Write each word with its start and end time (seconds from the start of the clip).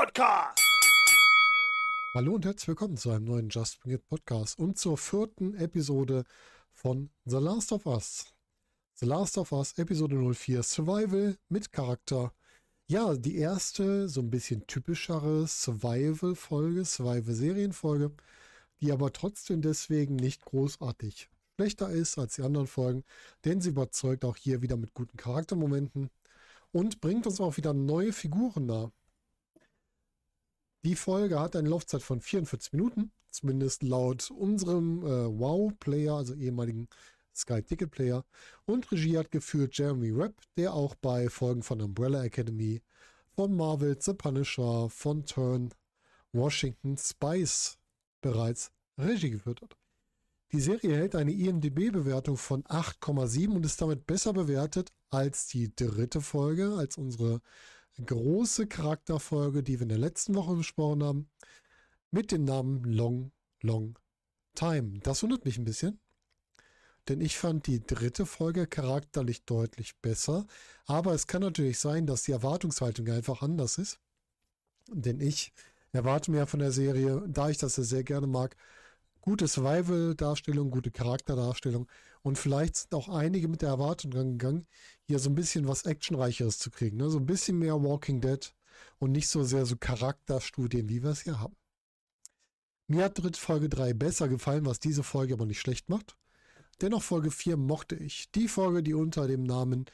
Podcast. 0.00 0.58
Hallo 2.14 2.36
und 2.36 2.46
herzlich 2.46 2.68
willkommen 2.68 2.96
zu 2.96 3.10
einem 3.10 3.26
neuen 3.26 3.50
Just 3.50 3.80
Bring 3.80 3.96
It 3.96 4.08
Podcast 4.08 4.58
und 4.58 4.78
zur 4.78 4.96
vierten 4.96 5.52
Episode 5.56 6.24
von 6.72 7.10
The 7.26 7.36
Last 7.36 7.70
of 7.70 7.84
Us. 7.84 8.24
The 8.94 9.04
Last 9.04 9.36
of 9.36 9.52
Us 9.52 9.76
Episode 9.76 10.16
04 10.34 10.62
Survival 10.62 11.36
mit 11.50 11.70
Charakter. 11.70 12.32
Ja, 12.86 13.14
die 13.14 13.36
erste, 13.36 14.08
so 14.08 14.22
ein 14.22 14.30
bisschen 14.30 14.66
typischere 14.66 15.46
Survival-Folge, 15.46 16.86
Survival-Serienfolge, 16.86 18.12
die 18.80 18.92
aber 18.92 19.12
trotzdem 19.12 19.60
deswegen 19.60 20.16
nicht 20.16 20.46
großartig 20.46 21.28
schlechter 21.56 21.90
ist 21.90 22.16
als 22.16 22.36
die 22.36 22.42
anderen 22.42 22.68
Folgen, 22.68 23.04
denn 23.44 23.60
sie 23.60 23.68
überzeugt 23.68 24.24
auch 24.24 24.36
hier 24.36 24.62
wieder 24.62 24.78
mit 24.78 24.94
guten 24.94 25.18
Charaktermomenten 25.18 26.08
und 26.72 27.02
bringt 27.02 27.26
uns 27.26 27.38
auch 27.38 27.58
wieder 27.58 27.74
neue 27.74 28.14
Figuren 28.14 28.64
nah. 28.64 28.90
Die 30.82 30.96
Folge 30.96 31.38
hat 31.38 31.56
eine 31.56 31.68
Laufzeit 31.68 32.02
von 32.02 32.20
44 32.20 32.72
Minuten, 32.72 33.12
zumindest 33.30 33.82
laut 33.82 34.30
unserem 34.30 35.04
äh, 35.04 35.38
Wow-Player, 35.38 36.14
also 36.14 36.34
ehemaligen 36.34 36.88
Sky 37.34 37.62
Ticket 37.62 37.90
Player. 37.90 38.24
Und 38.64 38.90
Regie 38.90 39.18
hat 39.18 39.30
geführt 39.30 39.76
Jeremy 39.76 40.16
Webb, 40.16 40.40
der 40.56 40.72
auch 40.72 40.94
bei 40.94 41.28
Folgen 41.28 41.62
von 41.62 41.82
Umbrella 41.82 42.24
Academy, 42.24 42.82
von 43.34 43.54
Marvel, 43.54 43.96
The 44.00 44.14
Punisher, 44.14 44.88
von 44.88 45.24
Turn, 45.26 45.70
Washington, 46.32 46.96
Spice 46.96 47.78
bereits 48.22 48.72
Regie 48.98 49.30
geführt 49.30 49.60
hat. 49.62 49.76
Die 50.52 50.60
Serie 50.60 50.96
hält 50.96 51.14
eine 51.14 51.32
IMDB-Bewertung 51.32 52.36
von 52.36 52.64
8,7 52.64 53.54
und 53.54 53.64
ist 53.64 53.80
damit 53.80 54.06
besser 54.06 54.32
bewertet 54.32 54.92
als 55.10 55.46
die 55.46 55.74
dritte 55.74 56.20
Folge, 56.20 56.74
als 56.76 56.98
unsere 56.98 57.40
große 58.04 58.66
Charakterfolge, 58.66 59.62
die 59.62 59.78
wir 59.78 59.82
in 59.82 59.90
der 59.90 59.98
letzten 59.98 60.34
Woche 60.34 60.54
besprochen 60.54 61.02
haben, 61.02 61.28
mit 62.10 62.32
dem 62.32 62.44
Namen 62.44 62.84
Long, 62.84 63.32
Long 63.62 63.98
Time. 64.54 64.98
Das 65.02 65.22
wundert 65.22 65.44
mich 65.44 65.58
ein 65.58 65.64
bisschen, 65.64 66.00
denn 67.08 67.20
ich 67.20 67.38
fand 67.38 67.66
die 67.66 67.84
dritte 67.84 68.26
Folge 68.26 68.66
charakterlich 68.66 69.44
deutlich 69.44 69.96
besser. 69.98 70.46
Aber 70.86 71.12
es 71.12 71.26
kann 71.26 71.42
natürlich 71.42 71.78
sein, 71.78 72.06
dass 72.06 72.24
die 72.24 72.32
Erwartungshaltung 72.32 73.08
einfach 73.08 73.42
anders 73.42 73.78
ist. 73.78 74.00
Denn 74.88 75.20
ich 75.20 75.52
erwarte 75.92 76.30
mir 76.30 76.46
von 76.46 76.60
der 76.60 76.72
Serie, 76.72 77.22
da 77.28 77.48
ich 77.48 77.58
das 77.58 77.74
sehr 77.74 78.04
gerne 78.04 78.26
mag, 78.26 78.56
gute 79.20 79.46
Survival-Darstellung, 79.46 80.70
gute 80.70 80.90
Charakterdarstellung 80.90 81.88
und 82.22 82.38
vielleicht 82.38 82.76
sind 82.76 82.94
auch 82.94 83.08
einige 83.08 83.48
mit 83.48 83.62
der 83.62 83.70
Erwartung 83.70 84.10
gegangen, 84.10 84.66
hier 85.02 85.18
so 85.18 85.30
ein 85.30 85.34
bisschen 85.34 85.68
was 85.68 85.84
Actionreicheres 85.84 86.58
zu 86.58 86.70
kriegen. 86.70 86.96
Ne? 86.96 87.10
So 87.10 87.18
ein 87.18 87.26
bisschen 87.26 87.58
mehr 87.58 87.82
Walking 87.82 88.20
Dead 88.20 88.52
und 88.98 89.12
nicht 89.12 89.28
so 89.28 89.42
sehr 89.44 89.66
so 89.66 89.76
Charakterstudien, 89.76 90.88
wie 90.88 91.02
wir 91.02 91.10
es 91.10 91.22
hier 91.22 91.40
haben. 91.40 91.56
Mir 92.86 93.04
hat 93.04 93.18
dritte 93.18 93.38
Folge 93.38 93.68
3 93.68 93.94
besser 93.94 94.28
gefallen, 94.28 94.66
was 94.66 94.80
diese 94.80 95.02
Folge 95.02 95.34
aber 95.34 95.46
nicht 95.46 95.60
schlecht 95.60 95.88
macht. 95.88 96.16
Dennoch 96.80 97.02
Folge 97.02 97.30
4 97.30 97.56
mochte 97.56 97.94
ich. 97.94 98.30
Die 98.32 98.48
Folge, 98.48 98.82
die 98.82 98.94
unter 98.94 99.28
dem 99.28 99.44
Namen 99.44 99.84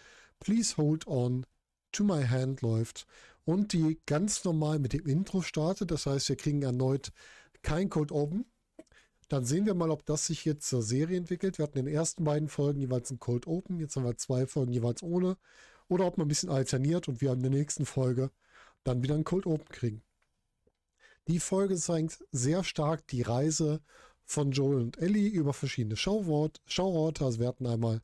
Please 0.40 0.76
Hold 0.76 1.06
On 1.06 1.44
to 1.92 2.04
My 2.04 2.24
Hand 2.26 2.62
läuft 2.62 3.06
und 3.44 3.72
die 3.72 4.00
ganz 4.06 4.44
normal 4.44 4.78
mit 4.78 4.92
dem 4.92 5.06
Intro 5.06 5.42
startet. 5.42 5.90
Das 5.90 6.06
heißt, 6.06 6.28
wir 6.28 6.36
kriegen 6.36 6.62
erneut 6.62 7.12
kein 7.62 7.90
Code 7.90 8.14
Open, 8.14 8.46
dann 9.28 9.44
sehen 9.44 9.66
wir 9.66 9.74
mal, 9.74 9.90
ob 9.90 10.06
das 10.06 10.26
sich 10.26 10.44
jetzt 10.44 10.68
zur 10.68 10.82
Serie 10.82 11.16
entwickelt. 11.16 11.58
Wir 11.58 11.64
hatten 11.64 11.78
in 11.78 11.86
den 11.86 11.94
ersten 11.94 12.24
beiden 12.24 12.48
Folgen 12.48 12.80
jeweils 12.80 13.10
ein 13.10 13.18
Cold 13.18 13.46
Open, 13.46 13.80
jetzt 13.80 13.96
haben 13.96 14.04
wir 14.04 14.16
zwei 14.16 14.46
Folgen 14.46 14.72
jeweils 14.72 15.02
ohne. 15.02 15.36
Oder 15.88 16.06
ob 16.06 16.18
man 16.18 16.26
ein 16.26 16.28
bisschen 16.28 16.50
alterniert 16.50 17.08
und 17.08 17.20
wir 17.20 17.32
in 17.32 17.42
der 17.42 17.50
nächsten 17.50 17.86
Folge 17.86 18.30
dann 18.84 19.02
wieder 19.02 19.14
ein 19.14 19.24
Cold 19.24 19.46
Open 19.46 19.68
kriegen. 19.68 20.02
Die 21.28 21.40
Folge 21.40 21.76
zeigt 21.76 22.24
sehr 22.30 22.62
stark 22.62 23.06
die 23.08 23.22
Reise 23.22 23.80
von 24.24 24.52
Joel 24.52 24.80
und 24.80 24.98
Ellie 24.98 25.28
über 25.28 25.52
verschiedene 25.52 25.96
Schauort, 25.96 26.60
Schauorte. 26.66 27.24
Also 27.24 27.40
wir 27.40 27.48
hatten 27.48 27.66
einmal 27.66 28.02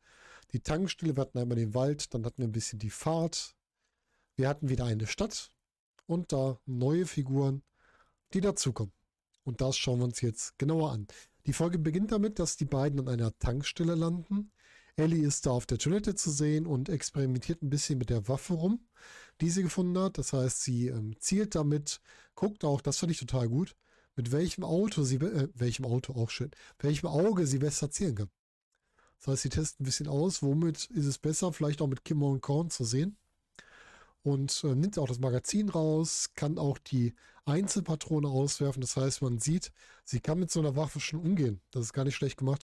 die 0.53 0.61
Tankstelle, 0.61 1.17
wir 1.17 1.23
hatten 1.23 1.39
einmal 1.39 1.57
den 1.57 1.75
Wald, 1.75 2.13
dann 2.15 2.25
hatten 2.25 2.39
wir 2.39 2.49
ein 2.49 2.53
bisschen 2.53 2.79
die 2.79 2.91
Fahrt. 2.91 3.55
Wir 4.37 4.49
hatten 4.49 4.69
wieder 4.69 4.87
eine 4.87 5.07
Stadt 5.07 5.51
und 6.07 6.33
da 6.33 6.59
neue 6.67 7.07
Figuren, 7.07 7.63
die 8.35 8.41
dazukommen. 8.41 8.93
Und 9.45 9.61
das 9.61 9.77
schauen 9.77 9.99
wir 9.99 10.05
uns 10.05 10.21
jetzt 10.21 10.59
genauer 10.59 10.93
an. 10.93 11.07
Die 11.47 11.53
Folge 11.53 11.79
beginnt 11.79 12.13
damit, 12.13 12.39
dass 12.39 12.57
die 12.57 12.65
beiden 12.65 13.01
an 13.01 13.09
einer 13.09 13.37
Tankstelle 13.39 13.95
landen. 13.95 14.53
Ellie 14.97 15.27
ist 15.27 15.47
da 15.47 15.51
auf 15.51 15.67
der 15.67 15.79
Toilette 15.79 16.15
zu 16.15 16.31
sehen 16.31 16.67
und 16.67 16.89
experimentiert 16.89 17.63
ein 17.63 17.71
bisschen 17.71 17.99
mit 17.99 18.11
der 18.11 18.29
Waffe 18.29 18.55
rum, 18.55 18.87
die 19.41 19.51
sie 19.51 19.63
gefunden 19.63 19.99
hat. 19.99 20.19
Das 20.19 20.33
heißt, 20.33 20.63
sie 20.63 20.89
ähm, 20.89 21.17
zielt 21.19 21.55
damit, 21.55 22.01
guckt 22.35 22.65
auch, 22.65 22.81
das 22.81 22.99
fand 22.99 23.11
ich 23.11 23.19
total 23.19 23.49
gut, 23.49 23.75
mit 24.15 24.31
welchem 24.31 24.65
Auto 24.65 25.03
sie, 25.03 25.17
äh, 25.17 25.49
welchem 25.55 25.87
Auto 25.87 26.13
auch 26.15 26.31
schön, 26.31 26.51
welchem 26.79 27.07
Auge 27.07 27.47
sie 27.47 27.59
besser 27.59 27.91
zielen 27.91 28.15
kann. 28.15 28.31
Das 29.19 29.29
heißt, 29.29 29.43
sie 29.43 29.49
testet 29.49 29.81
ein 29.81 29.85
bisschen 29.85 30.09
aus, 30.09 30.43
womit 30.43 30.85
ist 30.87 31.07
es 31.07 31.19
besser, 31.19 31.53
vielleicht 31.53 31.81
auch 31.81 31.87
mit 31.87 32.05
Kimmer 32.05 32.27
und 32.27 32.43
Korn 32.43 32.71
zu 32.71 32.85
sehen 32.85 33.17
und 34.23 34.63
äh, 34.65 34.75
nimmt 34.75 34.99
auch 34.99 35.09
das 35.09 35.19
Magazin 35.19 35.69
raus, 35.69 36.31
kann 36.35 36.59
auch 36.59 36.79
die 36.79 37.15
Einzelpatrone 37.45 38.29
auswerfen. 38.29 38.81
Das 38.81 38.97
heißt, 38.97 39.23
man 39.23 39.39
sieht, 39.39 39.73
sie 40.05 40.21
kann 40.21 40.39
mit 40.39 40.51
so 40.51 40.61
einer 40.61 40.77
Waffe 40.77 41.01
schon 41.01 41.21
umgehen. 41.21 41.61
Das 41.71 41.83
ist 41.83 41.93
gar 41.93 42.05
nicht 42.05 42.17
schlecht 42.17 42.39
gemacht. 42.39 42.67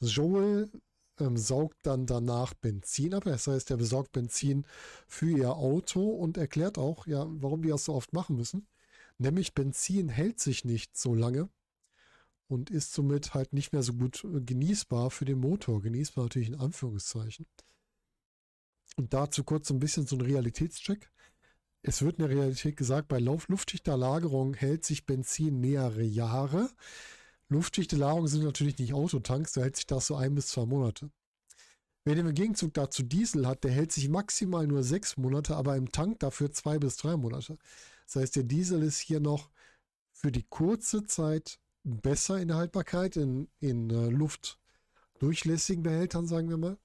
Joel 0.00 0.70
ähm, 1.18 1.36
saugt 1.36 1.78
dann 1.82 2.06
danach 2.06 2.54
Benzin 2.54 3.14
ab. 3.14 3.24
Das 3.24 3.46
heißt, 3.46 3.70
er 3.70 3.76
besorgt 3.76 4.12
Benzin 4.12 4.66
für 5.06 5.30
ihr 5.30 5.52
Auto 5.52 6.08
und 6.10 6.36
erklärt 6.36 6.78
auch, 6.78 7.06
ja, 7.06 7.26
warum 7.28 7.62
die 7.62 7.68
das 7.68 7.84
so 7.84 7.94
oft 7.94 8.12
machen 8.12 8.36
müssen. 8.36 8.66
Nämlich 9.18 9.54
Benzin 9.54 10.08
hält 10.08 10.40
sich 10.40 10.64
nicht 10.64 10.96
so 10.96 11.14
lange 11.14 11.48
und 12.48 12.70
ist 12.70 12.92
somit 12.92 13.34
halt 13.34 13.52
nicht 13.52 13.72
mehr 13.72 13.82
so 13.82 13.94
gut 13.94 14.24
äh, 14.24 14.40
genießbar 14.40 15.10
für 15.10 15.24
den 15.24 15.40
Motor. 15.40 15.82
Genießbar 15.82 16.24
natürlich 16.24 16.48
in 16.48 16.60
Anführungszeichen. 16.60 17.46
Und 18.96 19.12
dazu 19.12 19.44
kurz 19.44 19.68
so 19.68 19.74
ein 19.74 19.78
bisschen 19.78 20.06
so 20.06 20.16
ein 20.16 20.22
Realitätscheck. 20.22 21.10
Es 21.82 22.02
wird 22.02 22.18
in 22.18 22.26
der 22.26 22.36
Realität 22.36 22.76
gesagt, 22.76 23.08
bei 23.08 23.20
luftdichter 23.20 23.96
Lagerung 23.96 24.54
hält 24.54 24.84
sich 24.84 25.06
Benzin 25.06 25.60
mehrere 25.60 26.02
Jahre. 26.02 26.70
Luftdichte 27.48 27.96
Lagerungen 27.96 28.28
sind 28.28 28.42
natürlich 28.42 28.78
nicht 28.78 28.92
Autotanks, 28.92 29.52
da 29.52 29.60
hält 29.60 29.76
sich 29.76 29.86
das 29.86 30.08
so 30.08 30.16
ein 30.16 30.34
bis 30.34 30.48
zwei 30.48 30.66
Monate. 30.66 31.10
Wer 32.04 32.16
im 32.16 32.34
Gegenzug 32.34 32.74
dazu 32.74 33.02
Diesel 33.02 33.46
hat, 33.46 33.64
der 33.64 33.70
hält 33.70 33.92
sich 33.92 34.08
maximal 34.08 34.66
nur 34.66 34.82
sechs 34.82 35.16
Monate, 35.16 35.54
aber 35.54 35.76
im 35.76 35.92
Tank 35.92 36.20
dafür 36.20 36.50
zwei 36.50 36.78
bis 36.78 36.96
drei 36.96 37.16
Monate. 37.16 37.58
Das 38.06 38.16
heißt, 38.16 38.36
der 38.36 38.44
Diesel 38.44 38.82
ist 38.82 38.98
hier 38.98 39.20
noch 39.20 39.50
für 40.12 40.32
die 40.32 40.44
kurze 40.44 41.04
Zeit 41.04 41.60
besser 41.84 42.38
in 42.38 42.48
der 42.48 42.56
Haltbarkeit, 42.56 43.16
in, 43.16 43.48
in 43.60 43.90
äh, 43.90 44.08
luftdurchlässigen 44.08 45.82
Behältern, 45.82 46.26
sagen 46.26 46.48
wir 46.48 46.56
mal 46.56 46.78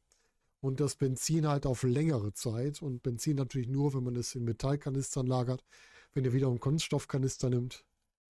und 0.61 0.79
das 0.79 0.95
Benzin 0.95 1.47
halt 1.47 1.65
auf 1.65 1.83
längere 1.83 2.33
Zeit. 2.33 2.81
Und 2.81 3.03
Benzin 3.03 3.35
natürlich 3.35 3.67
nur, 3.67 3.93
wenn 3.93 4.03
man 4.03 4.15
es 4.15 4.35
in 4.35 4.45
Metallkanistern 4.45 5.27
lagert. 5.27 5.63
Wenn 6.13 6.23
ihr 6.23 6.33
wiederum 6.33 6.59
Kunststoffkanister 6.59 7.49
nimmt, 7.49 7.83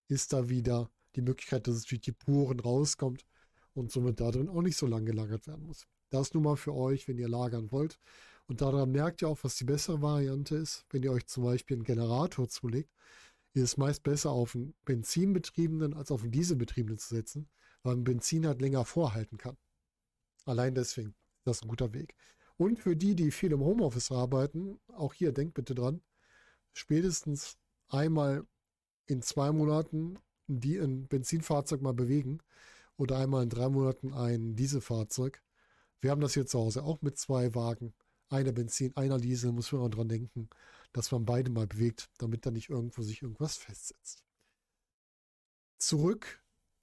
ist 0.08 0.34
da 0.34 0.50
wieder 0.50 0.90
die 1.16 1.22
Möglichkeit, 1.22 1.68
dass 1.68 1.76
es 1.76 1.86
durch 1.86 2.02
die 2.02 2.14
Puren 2.14 2.60
rauskommt 2.60 3.26
und 3.74 3.92
somit 3.92 4.20
da 4.20 4.32
drin 4.32 4.50
auch 4.50 4.62
nicht 4.62 4.78
so 4.78 4.88
lange 4.88 5.06
gelagert 5.06 5.46
werden 5.48 5.66
muss. 5.66 5.88
Das 6.10 6.34
nur 6.34 6.44
mal 6.44 6.58
für 6.58 6.74
euch, 6.74 7.08
wenn 7.08 7.18
ihr 7.18 7.30
lagern 7.30 7.72
wollt. 7.72 8.00
Und 8.48 8.62
daran 8.62 8.92
merkt 8.92 9.22
ihr 9.22 9.30
auch, 9.30 9.40
was 9.44 9.56
die 9.56 9.64
bessere 9.64 10.02
Variante 10.02 10.56
ist. 10.56 10.86
Wenn 10.90 11.04
ihr 11.04 11.12
euch 11.12 11.26
zum 11.28 11.44
Beispiel 11.44 11.78
einen 11.78 11.86
Generator 11.86 12.50
zulegt, 12.50 12.92
ist 13.54 13.64
es 13.64 13.78
meist 13.78 14.04
besser 14.04 14.32
auf 14.32 14.56
einen 14.56 14.74
Benzinbetriebenen 14.86 15.94
als 15.94 16.12
auf 16.12 16.24
einen 16.24 16.32
Dieselbetriebenen 16.32 16.98
zu 16.98 17.16
setzen, 17.16 17.50
weil 17.84 17.96
ein 17.96 18.04
Benzin 18.04 18.46
halt 18.46 18.62
länger 18.62 18.86
vorhalten 18.86 19.38
kann. 19.38 19.58
Allein 20.46 20.76
deswegen. 20.76 21.16
Das 21.44 21.58
ist 21.58 21.64
ein 21.64 21.70
guter 21.70 21.94
Weg. 21.94 22.16
Und 22.58 22.80
für 22.80 22.96
die, 22.96 23.16
die 23.16 23.32
viel 23.32 23.52
im 23.52 23.62
Homeoffice 23.62 24.12
arbeiten, 24.12 24.80
auch 24.94 25.14
hier 25.14 25.32
denkt 25.32 25.56
bitte 25.56 25.74
dran, 25.74 26.02
spätestens 26.74 27.58
einmal 27.90 28.46
in 29.08 29.22
zwei 29.22 29.52
Monaten 29.52 30.20
die 30.60 30.78
ein 30.78 31.08
Benzinfahrzeug 31.08 31.82
mal 31.82 31.94
bewegen 31.94 32.40
oder 32.98 33.18
einmal 33.18 33.44
in 33.44 33.50
drei 33.50 33.70
Monaten 33.70 34.14
ein 34.14 34.56
Dieselfahrzeug. 34.56 35.42
Wir 36.02 36.12
haben 36.12 36.22
das 36.22 36.34
hier 36.34 36.46
zu 36.46 36.60
Hause 36.60 36.84
auch 36.84 37.02
mit 37.02 37.18
zwei 37.18 37.54
Wagen. 37.56 37.94
Einer 38.30 38.52
Benzin, 38.52 38.96
einer 38.96 39.18
Diesel, 39.18 39.52
muss 39.52 39.72
man 39.72 39.82
auch 39.82 39.90
dran 39.90 40.10
denken, 40.10 40.50
dass 40.94 41.12
man 41.12 41.26
beide 41.26 41.52
mal 41.52 41.68
bewegt, 41.68 42.10
damit 42.18 42.46
da 42.46 42.52
nicht 42.52 42.70
irgendwo 42.70 43.02
sich 43.02 43.22
irgendwas 43.22 43.58
festsetzt. 43.58 44.24
Zurück 45.78 46.41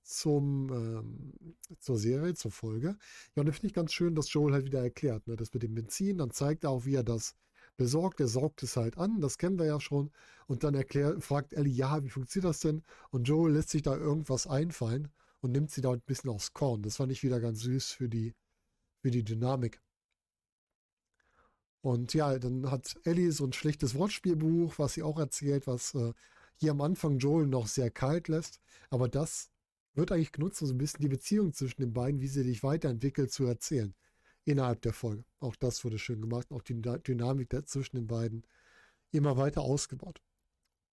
zum, 0.08 0.70
ähm, 0.72 1.56
zur 1.78 1.98
Serie, 1.98 2.34
zur 2.34 2.50
Folge. 2.50 2.96
Ja, 3.34 3.40
und 3.40 3.46
da 3.46 3.52
finde 3.52 3.68
ich 3.68 3.74
ganz 3.74 3.92
schön, 3.92 4.14
dass 4.14 4.32
Joel 4.32 4.54
halt 4.54 4.64
wieder 4.64 4.82
erklärt, 4.82 5.26
ne, 5.26 5.36
das 5.36 5.52
mit 5.52 5.62
dem 5.62 5.74
Benzin, 5.74 6.18
dann 6.18 6.30
zeigt 6.30 6.64
er 6.64 6.70
auch, 6.70 6.84
wie 6.86 6.94
er 6.94 7.04
das 7.04 7.36
besorgt. 7.76 8.20
Er 8.20 8.28
saugt 8.28 8.62
es 8.62 8.76
halt 8.76 8.98
an, 8.98 9.20
das 9.20 9.38
kennen 9.38 9.58
wir 9.58 9.66
ja 9.66 9.80
schon. 9.80 10.10
Und 10.46 10.64
dann 10.64 10.74
erklärt, 10.74 11.22
fragt 11.22 11.52
Ellie, 11.52 11.72
ja, 11.72 12.02
wie 12.02 12.10
funktioniert 12.10 12.50
das 12.50 12.60
denn? 12.60 12.82
Und 13.10 13.28
Joel 13.28 13.52
lässt 13.52 13.70
sich 13.70 13.82
da 13.82 13.96
irgendwas 13.96 14.46
einfallen 14.46 15.08
und 15.40 15.52
nimmt 15.52 15.70
sie 15.70 15.82
da 15.82 15.92
ein 15.92 16.00
bisschen 16.00 16.30
aufs 16.30 16.52
Korn. 16.52 16.82
Das 16.82 16.96
fand 16.96 17.12
ich 17.12 17.22
wieder 17.22 17.40
ganz 17.40 17.60
süß 17.60 17.92
für 17.92 18.08
die, 18.08 18.34
für 19.02 19.10
die 19.10 19.24
Dynamik. 19.24 19.80
Und 21.82 22.12
ja, 22.14 22.38
dann 22.38 22.70
hat 22.70 22.98
Ellie 23.04 23.30
so 23.30 23.44
ein 23.44 23.52
schlechtes 23.52 23.94
Wortspielbuch, 23.94 24.78
was 24.78 24.94
sie 24.94 25.02
auch 25.02 25.18
erzählt, 25.18 25.66
was 25.66 25.94
äh, 25.94 26.12
hier 26.56 26.72
am 26.72 26.80
Anfang 26.80 27.18
Joel 27.18 27.46
noch 27.46 27.68
sehr 27.68 27.90
kalt 27.90 28.28
lässt. 28.28 28.60
Aber 28.90 29.08
das 29.08 29.50
wird 29.98 30.12
eigentlich 30.12 30.32
genutzt, 30.32 30.62
um 30.62 30.68
so 30.68 30.74
ein 30.74 30.78
bisschen 30.78 31.00
die 31.00 31.08
Beziehung 31.08 31.52
zwischen 31.52 31.82
den 31.82 31.92
beiden, 31.92 32.20
wie 32.20 32.28
sie 32.28 32.42
sich 32.42 32.62
weiterentwickelt, 32.62 33.30
zu 33.30 33.44
erzählen. 33.44 33.94
Innerhalb 34.44 34.80
der 34.80 34.94
Folge. 34.94 35.24
Auch 35.40 35.56
das 35.56 35.84
wurde 35.84 35.98
schön 35.98 36.22
gemacht. 36.22 36.50
Auch 36.50 36.62
die 36.62 36.80
Dynamik 36.80 37.54
zwischen 37.66 37.96
den 37.96 38.06
beiden 38.06 38.46
immer 39.10 39.36
weiter 39.36 39.60
ausgebaut. 39.60 40.22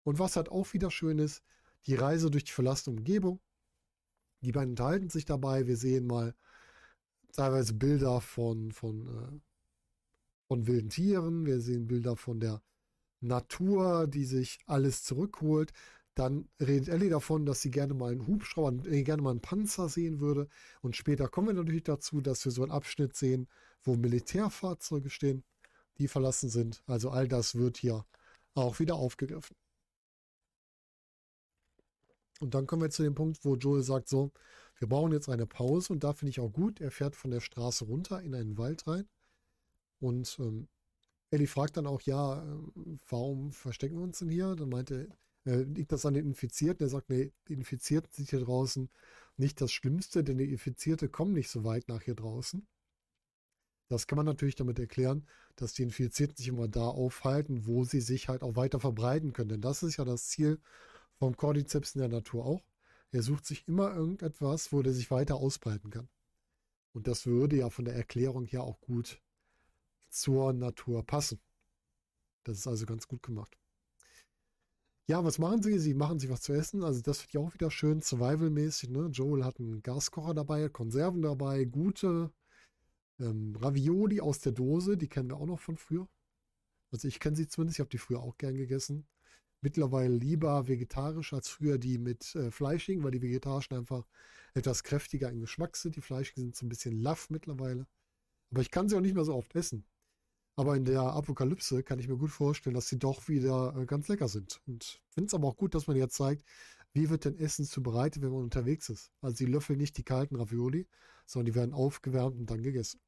Und 0.02 0.18
was 0.18 0.36
halt 0.36 0.48
auch 0.48 0.72
wieder 0.72 0.90
schön 0.90 1.18
ist, 1.18 1.42
die 1.86 1.94
Reise 1.94 2.30
durch 2.30 2.44
die 2.44 2.52
verlassene 2.52 2.96
Umgebung. 2.96 3.40
Die 4.40 4.52
beiden 4.52 4.70
unterhalten 4.70 5.08
sich 5.08 5.24
dabei. 5.24 5.66
Wir 5.66 5.76
sehen 5.76 6.06
mal 6.06 6.34
teilweise 7.32 7.74
Bilder 7.74 8.20
von, 8.20 8.72
von, 8.72 9.06
äh, 9.06 9.40
von 10.48 10.66
wilden 10.66 10.90
Tieren. 10.90 11.46
Wir 11.46 11.60
sehen 11.60 11.86
Bilder 11.86 12.16
von 12.16 12.40
der 12.40 12.62
Natur, 13.20 14.06
die 14.06 14.24
sich 14.24 14.58
alles 14.66 15.02
zurückholt. 15.04 15.72
Dann 16.14 16.48
redet 16.60 16.88
Ellie 16.88 17.10
davon, 17.10 17.44
dass 17.44 17.60
sie 17.60 17.70
gerne 17.70 17.94
mal 17.94 18.12
einen 18.12 18.26
Hubschrauber, 18.26 18.86
äh, 18.86 19.02
gerne 19.02 19.22
mal 19.22 19.30
einen 19.30 19.40
Panzer 19.40 19.88
sehen 19.88 20.20
würde. 20.20 20.48
Und 20.80 20.96
später 20.96 21.28
kommen 21.28 21.48
wir 21.48 21.54
natürlich 21.54 21.84
dazu, 21.84 22.20
dass 22.20 22.44
wir 22.44 22.52
so 22.52 22.62
einen 22.62 22.72
Abschnitt 22.72 23.16
sehen, 23.16 23.48
wo 23.82 23.96
Militärfahrzeuge 23.96 25.10
stehen, 25.10 25.44
die 25.98 26.08
verlassen 26.08 26.48
sind. 26.48 26.82
Also 26.86 27.10
all 27.10 27.28
das 27.28 27.56
wird 27.56 27.78
hier 27.78 28.04
auch 28.54 28.78
wieder 28.78 28.94
aufgegriffen. 28.96 29.56
Und 32.40 32.54
dann 32.54 32.66
kommen 32.66 32.82
wir 32.82 32.90
zu 32.90 33.02
dem 33.02 33.14
Punkt, 33.14 33.44
wo 33.44 33.56
Joel 33.56 33.82
sagt 33.82 34.08
so, 34.08 34.32
wir 34.78 34.88
brauchen 34.88 35.12
jetzt 35.12 35.28
eine 35.28 35.46
Pause 35.46 35.92
und 35.92 36.04
da 36.04 36.12
finde 36.12 36.30
ich 36.30 36.40
auch 36.40 36.52
gut, 36.52 36.80
er 36.80 36.90
fährt 36.90 37.16
von 37.16 37.30
der 37.30 37.40
Straße 37.40 37.84
runter 37.84 38.20
in 38.22 38.34
einen 38.34 38.58
Wald 38.58 38.86
rein 38.86 39.08
und 40.00 40.36
ähm, 40.40 40.68
Ellie 41.30 41.46
fragt 41.46 41.76
dann 41.76 41.86
auch, 41.86 42.02
ja, 42.02 42.42
äh, 42.42 42.58
warum 43.08 43.52
verstecken 43.52 43.96
wir 43.96 44.02
uns 44.02 44.18
denn 44.18 44.28
hier? 44.28 44.54
Dann 44.56 44.68
meinte, 44.68 45.08
äh, 45.44 45.62
liegt 45.62 45.92
das 45.92 46.06
an 46.06 46.14
den 46.14 46.26
Infizierten? 46.26 46.86
Er 46.86 46.90
sagt, 46.90 47.10
nee, 47.10 47.32
die 47.48 47.54
Infizierten 47.54 48.10
sind 48.12 48.30
hier 48.30 48.40
draußen 48.40 48.88
nicht 49.36 49.60
das 49.60 49.72
Schlimmste, 49.72 50.22
denn 50.22 50.38
die 50.38 50.50
Infizierte 50.50 51.08
kommen 51.08 51.32
nicht 51.32 51.50
so 51.50 51.64
weit 51.64 51.88
nach 51.88 52.02
hier 52.02 52.14
draußen. 52.14 52.66
Das 53.88 54.06
kann 54.06 54.16
man 54.16 54.26
natürlich 54.26 54.54
damit 54.54 54.78
erklären, 54.78 55.26
dass 55.56 55.74
die 55.74 55.82
Infizierten 55.82 56.36
sich 56.36 56.48
immer 56.48 56.68
da 56.68 56.86
aufhalten, 56.86 57.66
wo 57.66 57.84
sie 57.84 58.00
sich 58.00 58.28
halt 58.28 58.42
auch 58.42 58.56
weiter 58.56 58.80
verbreiten 58.80 59.32
können. 59.32 59.50
Denn 59.50 59.60
das 59.60 59.82
ist 59.82 59.98
ja 59.98 60.04
das 60.04 60.28
Ziel 60.28 60.60
vom 61.18 61.36
Cordyceps 61.36 61.94
in 61.94 62.00
der 62.00 62.08
Natur 62.08 62.44
auch. 62.44 62.64
Er 63.12 63.22
sucht 63.22 63.46
sich 63.46 63.68
immer 63.68 63.94
irgendetwas, 63.94 64.72
wo 64.72 64.82
der 64.82 64.92
sich 64.92 65.10
weiter 65.10 65.36
ausbreiten 65.36 65.90
kann. 65.90 66.08
Und 66.92 67.06
das 67.06 67.26
würde 67.26 67.56
ja 67.56 67.70
von 67.70 67.84
der 67.84 67.94
Erklärung 67.94 68.46
her 68.46 68.62
auch 68.62 68.80
gut 68.80 69.20
zur 70.08 70.52
Natur 70.52 71.04
passen. 71.04 71.40
Das 72.44 72.58
ist 72.58 72.66
also 72.66 72.86
ganz 72.86 73.06
gut 73.06 73.22
gemacht. 73.22 73.56
Ja, 75.06 75.22
was 75.22 75.38
machen 75.38 75.62
sie? 75.62 75.78
Sie 75.78 75.94
machen 75.94 76.18
sich 76.18 76.30
was 76.30 76.40
zu 76.40 76.52
essen. 76.54 76.82
Also 76.82 77.02
das 77.02 77.22
wird 77.22 77.32
ja 77.32 77.40
auch 77.40 77.52
wieder 77.52 77.70
schön 77.70 78.00
Survival-mäßig. 78.00 78.90
Ne? 78.90 79.08
Joel 79.12 79.44
hat 79.44 79.60
einen 79.60 79.82
Gaskocher 79.82 80.34
dabei, 80.34 80.68
Konserven 80.68 81.22
dabei, 81.22 81.64
gute 81.64 82.32
ähm, 83.20 83.54
Ravioli 83.56 84.20
aus 84.20 84.40
der 84.40 84.52
Dose. 84.52 84.96
Die 84.96 85.08
kennen 85.08 85.28
wir 85.30 85.36
auch 85.36 85.46
noch 85.46 85.60
von 85.60 85.76
früher. 85.76 86.08
Also 86.90 87.08
ich 87.08 87.20
kenne 87.20 87.36
sie 87.36 87.48
zumindest. 87.48 87.76
Ich 87.76 87.80
habe 87.80 87.90
die 87.90 87.98
früher 87.98 88.20
auch 88.20 88.38
gern 88.38 88.56
gegessen 88.56 89.06
mittlerweile 89.64 90.14
lieber 90.14 90.68
vegetarisch 90.68 91.32
als 91.32 91.48
früher 91.48 91.78
die 91.78 91.98
mit 91.98 92.34
äh, 92.36 92.50
Fleischigen, 92.50 93.02
weil 93.02 93.10
die 93.12 93.22
vegetarischen 93.22 93.76
einfach 93.76 94.06
etwas 94.52 94.84
kräftiger 94.84 95.30
im 95.30 95.40
Geschmack 95.40 95.76
sind. 95.76 95.96
Die 95.96 96.02
Fleischigen 96.02 96.42
sind 96.44 96.56
so 96.56 96.66
ein 96.66 96.68
bisschen 96.68 97.00
laff 97.00 97.30
mittlerweile. 97.30 97.86
Aber 98.52 98.60
ich 98.60 98.70
kann 98.70 98.88
sie 98.88 98.96
auch 98.96 99.00
nicht 99.00 99.14
mehr 99.14 99.24
so 99.24 99.34
oft 99.34 99.56
essen. 99.56 99.84
Aber 100.56 100.76
in 100.76 100.84
der 100.84 101.02
Apokalypse 101.02 101.82
kann 101.82 101.98
ich 101.98 102.08
mir 102.08 102.16
gut 102.16 102.30
vorstellen, 102.30 102.74
dass 102.74 102.88
sie 102.88 102.98
doch 102.98 103.28
wieder 103.28 103.74
äh, 103.76 103.86
ganz 103.86 104.08
lecker 104.08 104.28
sind. 104.28 104.60
Und 104.66 105.00
finde 105.08 105.26
es 105.26 105.34
aber 105.34 105.48
auch 105.48 105.56
gut, 105.56 105.74
dass 105.74 105.86
man 105.86 105.96
jetzt 105.96 106.14
zeigt, 106.14 106.44
wie 106.92 107.10
wird 107.10 107.24
denn 107.24 107.36
Essen 107.36 107.64
zubereitet, 107.64 108.22
wenn 108.22 108.30
man 108.30 108.44
unterwegs 108.44 108.88
ist. 108.88 109.10
Also 109.20 109.36
sie 109.36 109.46
löffeln 109.46 109.78
nicht 109.78 109.98
die 109.98 110.04
kalten 110.04 110.36
Ravioli, 110.36 110.86
sondern 111.26 111.46
die 111.46 111.56
werden 111.56 111.74
aufgewärmt 111.74 112.38
und 112.38 112.50
dann 112.50 112.62
gegessen. 112.62 113.00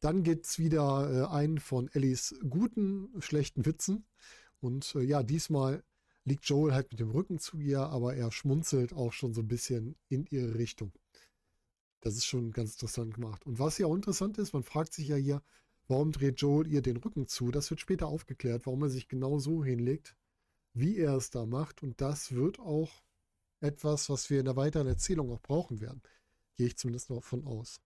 Dann 0.00 0.24
gibt 0.24 0.46
es 0.46 0.58
wieder 0.58 1.10
äh, 1.10 1.32
einen 1.32 1.58
von 1.58 1.88
Ellis 1.88 2.34
guten, 2.48 3.08
schlechten 3.20 3.64
Witzen. 3.64 4.04
Und 4.60 4.94
äh, 4.96 5.02
ja, 5.02 5.22
diesmal 5.22 5.84
liegt 6.24 6.44
Joel 6.46 6.74
halt 6.74 6.90
mit 6.90 7.00
dem 7.00 7.10
Rücken 7.10 7.38
zu 7.38 7.58
ihr, 7.58 7.80
aber 7.80 8.16
er 8.16 8.32
schmunzelt 8.32 8.92
auch 8.92 9.12
schon 9.12 9.32
so 9.32 9.42
ein 9.42 9.48
bisschen 9.48 9.96
in 10.08 10.26
ihre 10.26 10.56
Richtung. 10.56 10.92
Das 12.00 12.16
ist 12.16 12.26
schon 12.26 12.50
ganz 12.50 12.72
interessant 12.72 13.14
gemacht. 13.14 13.46
Und 13.46 13.58
was 13.58 13.78
ja 13.78 13.86
auch 13.86 13.94
interessant 13.94 14.38
ist, 14.38 14.52
man 14.52 14.62
fragt 14.62 14.92
sich 14.92 15.08
ja 15.08 15.16
hier, 15.16 15.42
warum 15.88 16.12
dreht 16.12 16.40
Joel 16.40 16.66
ihr 16.66 16.82
den 16.82 16.96
Rücken 16.96 17.26
zu? 17.26 17.50
Das 17.50 17.70
wird 17.70 17.80
später 17.80 18.06
aufgeklärt, 18.06 18.66
warum 18.66 18.82
er 18.82 18.90
sich 18.90 19.08
genau 19.08 19.38
so 19.38 19.64
hinlegt, 19.64 20.16
wie 20.72 20.98
er 20.98 21.16
es 21.16 21.30
da 21.30 21.46
macht. 21.46 21.82
Und 21.82 22.00
das 22.00 22.32
wird 22.32 22.58
auch 22.58 23.02
etwas, 23.60 24.08
was 24.10 24.30
wir 24.30 24.40
in 24.40 24.44
der 24.44 24.56
weiteren 24.56 24.86
Erzählung 24.86 25.30
auch 25.30 25.40
brauchen 25.40 25.80
werden. 25.80 26.02
Gehe 26.54 26.66
ich 26.66 26.76
zumindest 26.76 27.10
noch 27.10 27.24
von 27.24 27.44
aus. 27.44 27.80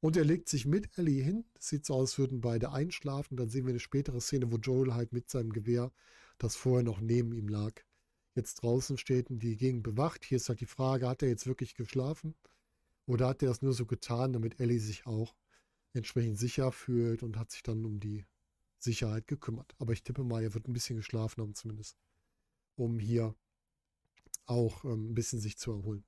Und 0.00 0.16
er 0.16 0.24
legt 0.24 0.48
sich 0.48 0.66
mit 0.66 0.98
Ellie 0.98 1.22
hin. 1.22 1.44
Das 1.54 1.68
sieht 1.68 1.86
so 1.86 1.94
aus, 1.94 2.10
als 2.10 2.18
würden 2.18 2.40
beide 2.40 2.72
einschlafen. 2.72 3.36
Dann 3.36 3.48
sehen 3.48 3.64
wir 3.64 3.70
eine 3.70 3.80
spätere 3.80 4.20
Szene, 4.20 4.52
wo 4.52 4.56
Joel 4.56 4.94
halt 4.94 5.12
mit 5.12 5.30
seinem 5.30 5.52
Gewehr, 5.52 5.92
das 6.38 6.56
vorher 6.56 6.82
noch 6.82 7.00
neben 7.00 7.32
ihm 7.32 7.48
lag, 7.48 7.72
jetzt 8.34 8.56
draußen 8.56 8.98
steht 8.98 9.30
und 9.30 9.42
die 9.42 9.56
Gegend 9.56 9.82
bewacht. 9.82 10.24
Hier 10.24 10.36
ist 10.36 10.48
halt 10.48 10.60
die 10.60 10.66
Frage, 10.66 11.08
hat 11.08 11.22
er 11.22 11.28
jetzt 11.28 11.46
wirklich 11.46 11.74
geschlafen? 11.74 12.34
Oder 13.06 13.28
hat 13.28 13.42
er 13.42 13.48
das 13.48 13.62
nur 13.62 13.72
so 13.72 13.86
getan, 13.86 14.32
damit 14.32 14.60
Ellie 14.60 14.80
sich 14.80 15.06
auch 15.06 15.34
entsprechend 15.94 16.38
sicher 16.38 16.72
fühlt 16.72 17.22
und 17.22 17.38
hat 17.38 17.50
sich 17.50 17.62
dann 17.62 17.84
um 17.84 18.00
die 18.00 18.26
Sicherheit 18.78 19.26
gekümmert. 19.26 19.74
Aber 19.78 19.92
ich 19.92 20.02
tippe 20.02 20.24
mal, 20.24 20.42
er 20.42 20.54
wird 20.54 20.68
ein 20.68 20.72
bisschen 20.72 20.96
geschlafen 20.96 21.40
haben 21.42 21.54
zumindest, 21.54 21.96
um 22.76 22.98
hier 22.98 23.34
auch 24.46 24.84
ähm, 24.84 25.10
ein 25.10 25.14
bisschen 25.14 25.40
sich 25.40 25.56
zu 25.56 25.72
erholen. 25.72 26.04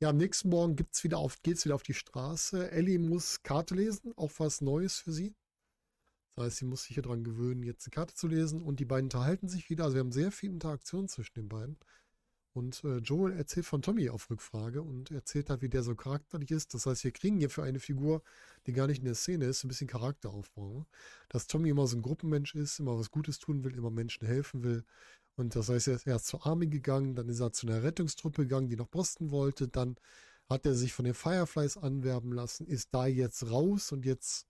Ja, 0.00 0.10
am 0.10 0.16
nächsten 0.16 0.48
Morgen 0.48 0.76
gibt's 0.76 1.02
wieder 1.02 1.18
wieder 1.64 1.74
auf 1.74 1.82
die 1.82 1.94
Straße. 1.94 2.70
Ellie 2.70 3.00
muss 3.00 3.42
Karte 3.42 3.74
lesen, 3.74 4.12
auch 4.16 4.30
was 4.38 4.60
Neues 4.60 4.98
für 4.98 5.12
sie. 5.12 5.34
Das 6.36 6.46
heißt, 6.46 6.56
sie 6.58 6.66
muss 6.66 6.84
sich 6.84 6.94
hier 6.94 7.02
dran 7.02 7.24
gewöhnen, 7.24 7.64
jetzt 7.64 7.84
eine 7.86 7.90
Karte 7.90 8.14
zu 8.14 8.28
lesen. 8.28 8.62
Und 8.62 8.78
die 8.78 8.84
beiden 8.84 9.06
unterhalten 9.06 9.48
sich 9.48 9.68
wieder. 9.70 9.84
Also 9.84 9.96
wir 9.96 10.00
haben 10.00 10.12
sehr 10.12 10.30
viel 10.30 10.50
Interaktion 10.50 11.08
zwischen 11.08 11.34
den 11.34 11.48
beiden. 11.48 11.76
Und 12.58 12.82
äh, 12.84 12.98
Joel 12.98 13.34
erzählt 13.34 13.66
von 13.66 13.82
Tommy 13.82 14.10
auf 14.10 14.28
Rückfrage 14.30 14.82
und 14.82 15.10
erzählt 15.12 15.48
halt, 15.48 15.62
wie 15.62 15.68
der 15.68 15.84
so 15.84 15.94
charakterlich 15.94 16.50
ist. 16.50 16.74
Das 16.74 16.86
heißt, 16.86 17.04
wir 17.04 17.12
kriegen 17.12 17.38
hier 17.38 17.50
für 17.50 17.62
eine 17.62 17.78
Figur, 17.78 18.22
die 18.66 18.72
gar 18.72 18.88
nicht 18.88 18.98
in 18.98 19.04
der 19.04 19.14
Szene 19.14 19.44
ist, 19.44 19.64
ein 19.64 19.68
bisschen 19.68 19.86
Charakteraufbau. 19.86 20.80
Ne? 20.80 20.86
Dass 21.28 21.46
Tommy 21.46 21.68
immer 21.70 21.86
so 21.86 21.96
ein 21.96 22.02
Gruppenmensch 22.02 22.54
ist, 22.56 22.80
immer 22.80 22.98
was 22.98 23.10
Gutes 23.10 23.38
tun 23.38 23.62
will, 23.62 23.76
immer 23.76 23.90
Menschen 23.90 24.26
helfen 24.26 24.64
will, 24.64 24.84
und 25.38 25.54
das 25.54 25.68
heißt, 25.68 25.86
er 25.86 25.94
ist 25.94 26.06
erst 26.06 26.26
zur 26.26 26.44
Army 26.46 26.66
gegangen, 26.66 27.14
dann 27.14 27.28
ist 27.28 27.38
er 27.38 27.52
zu 27.52 27.68
einer 27.68 27.84
Rettungstruppe 27.84 28.42
gegangen, 28.42 28.68
die 28.68 28.76
nach 28.76 28.88
Boston 28.88 29.30
wollte. 29.30 29.68
Dann 29.68 29.94
hat 30.48 30.66
er 30.66 30.74
sich 30.74 30.92
von 30.92 31.04
den 31.04 31.14
Fireflies 31.14 31.76
anwerben 31.76 32.32
lassen, 32.32 32.66
ist 32.66 32.88
da 32.92 33.06
jetzt 33.06 33.48
raus 33.48 33.92
und 33.92 34.04
jetzt, 34.04 34.48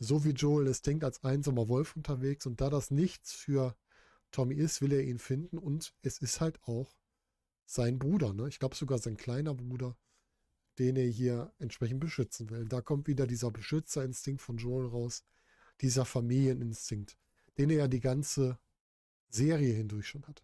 so 0.00 0.24
wie 0.24 0.30
Joel 0.30 0.66
es 0.66 0.82
denkt, 0.82 1.04
als 1.04 1.22
einsamer 1.22 1.68
Wolf 1.68 1.94
unterwegs. 1.94 2.44
Und 2.46 2.60
da 2.60 2.70
das 2.70 2.90
nichts 2.90 3.32
für 3.32 3.76
Tommy 4.32 4.56
ist, 4.56 4.82
will 4.82 4.92
er 4.92 5.04
ihn 5.04 5.20
finden. 5.20 5.58
Und 5.58 5.94
es 6.02 6.18
ist 6.18 6.40
halt 6.40 6.60
auch 6.64 6.92
sein 7.70 8.00
Bruder, 8.00 8.34
ne? 8.34 8.48
ich 8.48 8.58
glaube 8.58 8.74
sogar 8.74 8.98
sein 8.98 9.16
kleiner 9.16 9.54
Bruder, 9.54 9.96
den 10.80 10.96
er 10.96 11.06
hier 11.06 11.52
entsprechend 11.60 12.00
beschützen 12.00 12.50
will. 12.50 12.66
Da 12.66 12.80
kommt 12.80 13.06
wieder 13.06 13.28
dieser 13.28 13.52
Beschützerinstinkt 13.52 14.42
von 14.42 14.56
Joel 14.56 14.88
raus, 14.88 15.24
dieser 15.80 16.04
Familieninstinkt, 16.04 17.16
den 17.58 17.70
er 17.70 17.76
ja 17.76 17.88
die 17.88 18.00
ganze 18.00 18.58
Serie 19.28 19.72
hindurch 19.72 20.08
schon 20.08 20.26
hat. 20.26 20.42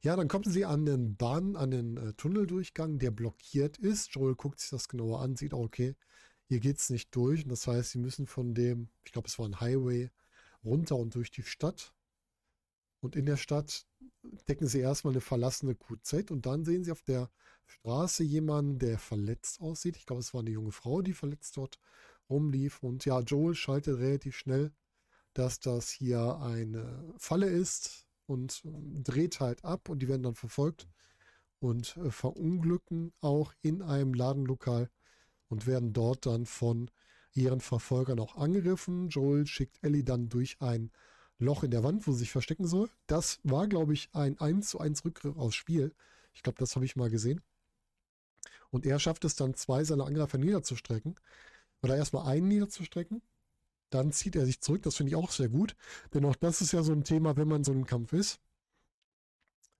Ja, 0.00 0.16
dann 0.16 0.28
kommen 0.28 0.50
sie 0.50 0.64
an 0.64 0.86
den 0.86 1.16
Bahn, 1.16 1.56
an 1.56 1.70
den 1.70 1.96
äh, 1.98 2.12
Tunneldurchgang, 2.14 2.98
der 2.98 3.10
blockiert 3.10 3.76
ist. 3.76 4.14
Joel 4.14 4.34
guckt 4.34 4.60
sich 4.60 4.70
das 4.70 4.88
genauer 4.88 5.20
an, 5.20 5.36
sieht, 5.36 5.52
okay, 5.52 5.94
hier 6.48 6.60
geht 6.60 6.78
es 6.78 6.88
nicht 6.88 7.14
durch. 7.14 7.42
Und 7.42 7.50
das 7.50 7.66
heißt, 7.66 7.90
sie 7.90 7.98
müssen 7.98 8.26
von 8.26 8.54
dem, 8.54 8.88
ich 9.04 9.12
glaube, 9.12 9.28
es 9.28 9.38
war 9.38 9.46
ein 9.46 9.60
Highway, 9.60 10.10
runter 10.64 10.96
und 10.96 11.14
durch 11.14 11.30
die 11.30 11.42
Stadt. 11.42 11.92
Und 13.00 13.14
in 13.14 13.26
der 13.26 13.36
Stadt 13.36 13.86
decken 14.48 14.66
sie 14.68 14.80
erstmal 14.80 15.14
eine 15.14 15.20
verlassene 15.20 15.74
QZ 15.74 16.30
und 16.30 16.46
dann 16.46 16.64
sehen 16.64 16.84
sie 16.84 16.92
auf 16.92 17.02
der 17.02 17.30
Straße 17.66 18.22
jemanden, 18.24 18.78
der 18.78 18.98
verletzt 18.98 19.60
aussieht. 19.60 19.96
Ich 19.96 20.06
glaube, 20.06 20.20
es 20.20 20.34
war 20.34 20.40
eine 20.40 20.50
junge 20.50 20.72
Frau, 20.72 21.02
die 21.02 21.14
verletzt 21.14 21.56
dort 21.56 21.78
rumlief. 22.30 22.82
Und 22.82 23.04
ja, 23.04 23.20
Joel 23.20 23.54
schaltet 23.54 23.98
relativ 23.98 24.36
schnell 24.36 24.72
dass 25.36 25.60
das 25.60 25.90
hier 25.90 26.38
eine 26.40 27.12
Falle 27.18 27.48
ist 27.48 28.06
und 28.26 28.62
ähm, 28.64 29.02
dreht 29.04 29.40
halt 29.40 29.64
ab 29.64 29.88
und 29.88 30.00
die 30.00 30.08
werden 30.08 30.22
dann 30.22 30.34
verfolgt 30.34 30.88
und 31.58 31.96
äh, 31.98 32.10
verunglücken 32.10 33.12
auch 33.20 33.52
in 33.60 33.82
einem 33.82 34.14
Ladenlokal 34.14 34.90
und 35.48 35.66
werden 35.66 35.92
dort 35.92 36.24
dann 36.24 36.46
von 36.46 36.90
ihren 37.34 37.60
Verfolgern 37.60 38.18
auch 38.18 38.36
angegriffen. 38.36 39.10
Joel 39.10 39.46
schickt 39.46 39.82
Ellie 39.82 40.04
dann 40.04 40.30
durch 40.30 40.56
ein 40.60 40.90
Loch 41.38 41.62
in 41.62 41.70
der 41.70 41.84
Wand, 41.84 42.06
wo 42.06 42.12
sie 42.12 42.20
sich 42.20 42.32
verstecken 42.32 42.66
soll. 42.66 42.88
Das 43.06 43.40
war, 43.42 43.66
glaube 43.66 43.92
ich, 43.92 44.08
ein 44.12 44.38
1 44.40 44.68
zu 44.70 44.80
1 44.80 45.04
Rückgriff 45.04 45.36
aufs 45.36 45.56
Spiel. 45.56 45.94
Ich 46.34 46.42
glaube, 46.42 46.58
das 46.58 46.74
habe 46.76 46.84
ich 46.84 46.96
mal 46.96 47.10
gesehen. 47.10 47.42
Und 48.70 48.86
er 48.86 48.98
schafft 48.98 49.24
es 49.24 49.36
dann, 49.36 49.54
zwei 49.54 49.84
seiner 49.84 50.06
Angreifer 50.06 50.38
niederzustrecken. 50.38 51.16
oder 51.82 51.96
erstmal 51.96 52.26
einen 52.26 52.48
niederzustrecken. 52.48 53.22
Dann 53.90 54.12
zieht 54.12 54.34
er 54.36 54.46
sich 54.46 54.60
zurück. 54.60 54.82
Das 54.82 54.96
finde 54.96 55.10
ich 55.10 55.16
auch 55.16 55.30
sehr 55.30 55.48
gut. 55.48 55.76
Denn 56.14 56.24
auch 56.24 56.36
das 56.36 56.60
ist 56.60 56.72
ja 56.72 56.82
so 56.82 56.92
ein 56.92 57.04
Thema, 57.04 57.36
wenn 57.36 57.48
man 57.48 57.64
so 57.64 57.72
einem 57.72 57.86
Kampf 57.86 58.12
ist. 58.12 58.40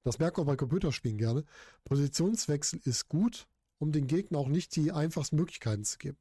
Das 0.05 0.19
merkt 0.19 0.37
man 0.37 0.47
bei 0.47 0.57
Computerspielen 0.57 1.19
gerne. 1.19 1.45
Positionswechsel 1.85 2.81
ist 2.85 3.09
gut, 3.09 3.49
um 3.79 3.91
den 3.91 4.07
Gegner 4.07 4.39
auch 4.39 4.49
nicht 4.49 4.77
die 4.77 4.93
einfachsten 4.93 5.37
Möglichkeiten 5.37 5.85
zu 5.85 5.99
geben. 5.99 6.19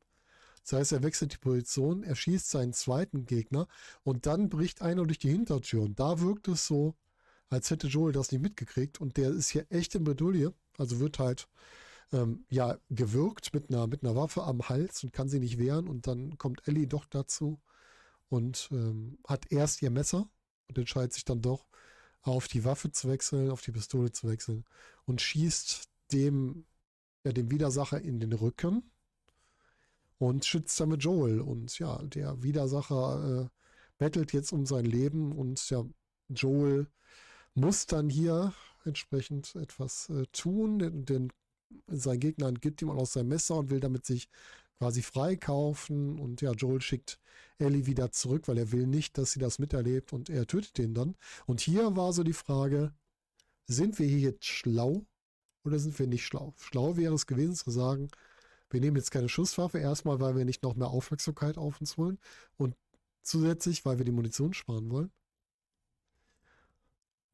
Das 0.65 0.79
heißt, 0.79 0.91
er 0.93 1.03
wechselt 1.03 1.33
die 1.33 1.37
Position, 1.37 2.01
er 2.01 2.15
schießt 2.15 2.49
seinen 2.49 2.73
zweiten 2.73 3.27
Gegner 3.27 3.67
und 4.03 4.25
dann 4.25 4.49
bricht 4.49 4.81
einer 4.81 5.05
durch 5.05 5.19
die 5.19 5.29
Hintertür. 5.29 5.83
Und 5.83 5.99
da 5.99 6.19
wirkt 6.21 6.47
es 6.47 6.65
so, 6.65 6.95
als 7.49 7.69
hätte 7.69 7.87
Joel 7.87 8.13
das 8.13 8.31
nicht 8.31 8.41
mitgekriegt. 8.41 8.99
Und 8.99 9.17
der 9.17 9.29
ist 9.29 9.49
hier 9.49 9.67
echt 9.69 9.93
in 9.93 10.03
Bredouille. 10.03 10.53
Also 10.79 10.99
wird 10.99 11.19
halt 11.19 11.47
ähm, 12.11 12.45
ja 12.49 12.79
gewürgt 12.89 13.53
mit 13.53 13.69
einer, 13.69 13.85
mit 13.85 14.03
einer 14.03 14.15
Waffe 14.15 14.43
am 14.43 14.67
Hals 14.67 15.03
und 15.03 15.13
kann 15.13 15.29
sie 15.29 15.39
nicht 15.39 15.59
wehren. 15.59 15.87
Und 15.87 16.07
dann 16.07 16.37
kommt 16.39 16.67
Ellie 16.67 16.87
doch 16.87 17.05
dazu 17.05 17.61
und 18.29 18.69
ähm, 18.71 19.19
hat 19.27 19.51
erst 19.51 19.83
ihr 19.83 19.91
Messer 19.91 20.27
und 20.67 20.77
entscheidet 20.79 21.13
sich 21.13 21.25
dann 21.25 21.43
doch 21.43 21.67
auf 22.23 22.47
die 22.47 22.65
Waffe 22.65 22.91
zu 22.91 23.07
wechseln, 23.07 23.51
auf 23.51 23.61
die 23.61 23.71
Pistole 23.71 24.11
zu 24.11 24.27
wechseln 24.27 24.65
und 25.05 25.21
schießt 25.21 25.87
dem, 26.11 26.65
ja, 27.23 27.31
dem 27.33 27.51
Widersacher 27.51 28.01
in 28.01 28.19
den 28.19 28.33
Rücken 28.33 28.89
und 30.17 30.45
schützt 30.45 30.79
damit 30.79 31.03
Joel. 31.03 31.41
Und 31.41 31.77
ja, 31.79 32.01
der 32.03 32.41
Widersacher 32.43 33.43
äh, 33.43 33.49
bettelt 33.97 34.33
jetzt 34.33 34.51
um 34.51 34.65
sein 34.65 34.85
Leben 34.85 35.31
und 35.31 35.69
ja, 35.69 35.83
Joel 36.29 36.87
muss 37.53 37.85
dann 37.85 38.09
hier 38.09 38.53
entsprechend 38.83 39.55
etwas 39.55 40.09
äh, 40.09 40.25
tun, 40.31 40.79
denn, 40.79 41.05
denn 41.05 41.29
sein 41.87 42.19
Gegner 42.19 42.51
gibt 42.51 42.81
ihm 42.81 42.89
aus 42.89 43.13
seinem 43.13 43.29
Messer 43.29 43.55
und 43.55 43.69
will 43.69 43.79
damit 43.79 44.05
sich 44.05 44.29
quasi 44.77 45.01
freikaufen. 45.01 46.19
Und 46.19 46.41
ja, 46.41 46.51
Joel 46.51 46.81
schickt 46.81 47.19
Ellie 47.57 47.85
wieder 47.85 48.11
zurück, 48.11 48.47
weil 48.47 48.57
er 48.57 48.71
will 48.71 48.87
nicht, 48.87 49.17
dass 49.17 49.31
sie 49.31 49.39
das 49.39 49.59
miterlebt 49.59 50.13
und 50.13 50.29
er 50.29 50.47
tötet 50.47 50.77
den 50.77 50.93
dann. 50.93 51.15
Und 51.45 51.61
hier 51.61 51.95
war 51.95 52.13
so 52.13 52.23
die 52.23 52.33
Frage, 52.33 52.93
sind 53.67 53.97
wir 53.99 54.07
hier 54.07 54.19
jetzt 54.19 54.45
schlau 54.45 55.05
oder 55.63 55.79
sind 55.79 55.97
wir 55.97 56.07
nicht 56.07 56.25
schlau? 56.25 56.53
Schlau 56.57 56.97
wäre 56.97 57.15
es 57.15 57.25
gewesen 57.25 57.55
zu 57.55 57.71
sagen, 57.71 58.09
wir 58.69 58.79
nehmen 58.79 58.97
jetzt 58.97 59.11
keine 59.11 59.29
Schusswaffe, 59.29 59.79
erstmal, 59.79 60.19
weil 60.19 60.35
wir 60.35 60.45
nicht 60.45 60.63
noch 60.63 60.75
mehr 60.75 60.89
Aufmerksamkeit 60.89 61.57
auf 61.57 61.79
uns 61.79 61.97
wollen 61.97 62.19
und 62.57 62.75
zusätzlich, 63.21 63.85
weil 63.85 63.97
wir 63.97 64.05
die 64.05 64.11
Munition 64.11 64.53
sparen 64.53 64.89
wollen. 64.91 65.11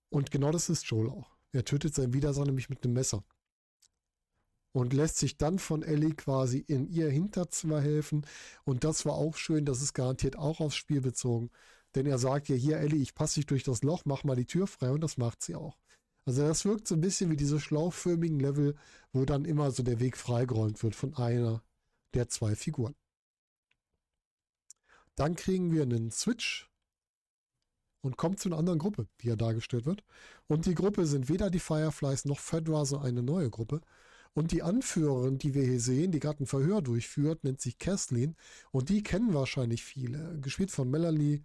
Und 0.09 0.29
genau 0.29 0.51
das 0.51 0.69
ist 0.69 0.85
Joel 0.85 1.09
auch. 1.09 1.31
Er 1.53 1.65
tötet 1.65 1.95
seinen 1.95 2.13
Widersacher 2.13 2.45
nämlich 2.45 2.69
mit 2.69 2.83
einem 2.83 2.93
Messer. 2.93 3.23
Und 4.73 4.93
lässt 4.93 5.17
sich 5.17 5.37
dann 5.37 5.59
von 5.59 5.83
Ellie 5.83 6.13
quasi 6.13 6.59
in 6.59 6.87
ihr 6.87 7.09
Hinterzimmer 7.09 7.81
helfen. 7.81 8.25
Und 8.63 8.85
das 8.85 9.05
war 9.05 9.13
auch 9.13 9.35
schön, 9.35 9.65
das 9.65 9.81
ist 9.81 9.93
garantiert 9.93 10.37
auch 10.37 10.61
aufs 10.61 10.77
Spiel 10.77 11.01
bezogen. 11.01 11.49
Denn 11.95 12.05
er 12.05 12.17
sagt 12.17 12.47
ja 12.47 12.55
hier, 12.55 12.77
Ellie, 12.77 13.01
ich 13.01 13.13
passe 13.13 13.35
dich 13.35 13.47
durch 13.47 13.63
das 13.63 13.83
Loch, 13.83 14.03
mach 14.05 14.23
mal 14.23 14.35
die 14.35 14.45
Tür 14.45 14.67
frei. 14.67 14.91
Und 14.91 15.01
das 15.01 15.17
macht 15.17 15.41
sie 15.41 15.55
auch. 15.55 15.77
Also 16.25 16.43
das 16.43 16.65
wirkt 16.65 16.87
so 16.87 16.95
ein 16.95 17.01
bisschen 17.01 17.31
wie 17.31 17.35
diese 17.35 17.59
schlauchförmigen 17.59 18.39
Level, 18.39 18.75
wo 19.11 19.25
dann 19.25 19.45
immer 19.45 19.71
so 19.71 19.83
der 19.83 19.99
Weg 19.99 20.17
freigeräumt 20.17 20.81
wird 20.83 20.95
von 20.95 21.15
einer 21.15 21.63
der 22.13 22.29
zwei 22.29 22.55
Figuren. 22.55 22.95
Dann 25.15 25.35
kriegen 25.35 25.71
wir 25.71 25.83
einen 25.83 26.11
Switch 26.11 26.69
und 28.01 28.17
kommt 28.17 28.39
zu 28.39 28.49
einer 28.49 28.57
anderen 28.57 28.79
Gruppe, 28.79 29.07
wie 29.19 29.29
er 29.29 29.37
dargestellt 29.37 29.85
wird. 29.85 30.03
Und 30.47 30.65
die 30.65 30.75
Gruppe 30.75 31.05
sind 31.05 31.29
weder 31.29 31.49
die 31.49 31.59
Fireflies 31.59 32.25
noch 32.25 32.39
Fedra, 32.39 32.85
so 32.85 32.99
eine 32.99 33.23
neue 33.23 33.49
Gruppe. 33.49 33.81
Und 34.33 34.51
die 34.51 34.63
Anführerin, 34.63 35.37
die 35.37 35.53
wir 35.53 35.63
hier 35.63 35.79
sehen, 35.79 36.11
die 36.11 36.19
gerade 36.19 36.43
ein 36.43 36.47
Verhör 36.47 36.81
durchführt, 36.81 37.43
nennt 37.43 37.59
sich 37.61 37.77
Kathleen. 37.77 38.35
Und 38.71 38.89
die 38.89 39.03
kennen 39.03 39.33
wahrscheinlich 39.33 39.83
viele. 39.83 40.39
Gespielt 40.39 40.71
von 40.71 40.89
Melanie 40.89 41.43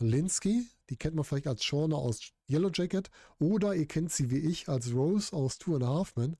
Linsky. 0.00 0.66
Die 0.90 0.96
kennt 0.96 1.14
man 1.14 1.24
vielleicht 1.24 1.46
als 1.46 1.64
Shauna 1.64 1.96
aus 1.96 2.32
Yellow 2.48 2.70
Jacket. 2.72 3.10
Oder 3.38 3.74
ihr 3.74 3.86
kennt 3.86 4.12
sie 4.12 4.30
wie 4.30 4.38
ich 4.38 4.68
als 4.68 4.92
Rose 4.92 5.34
aus 5.34 5.58
Two 5.58 5.74
and 5.74 5.84
a 5.84 5.88
Half 5.88 6.16
Men. 6.16 6.36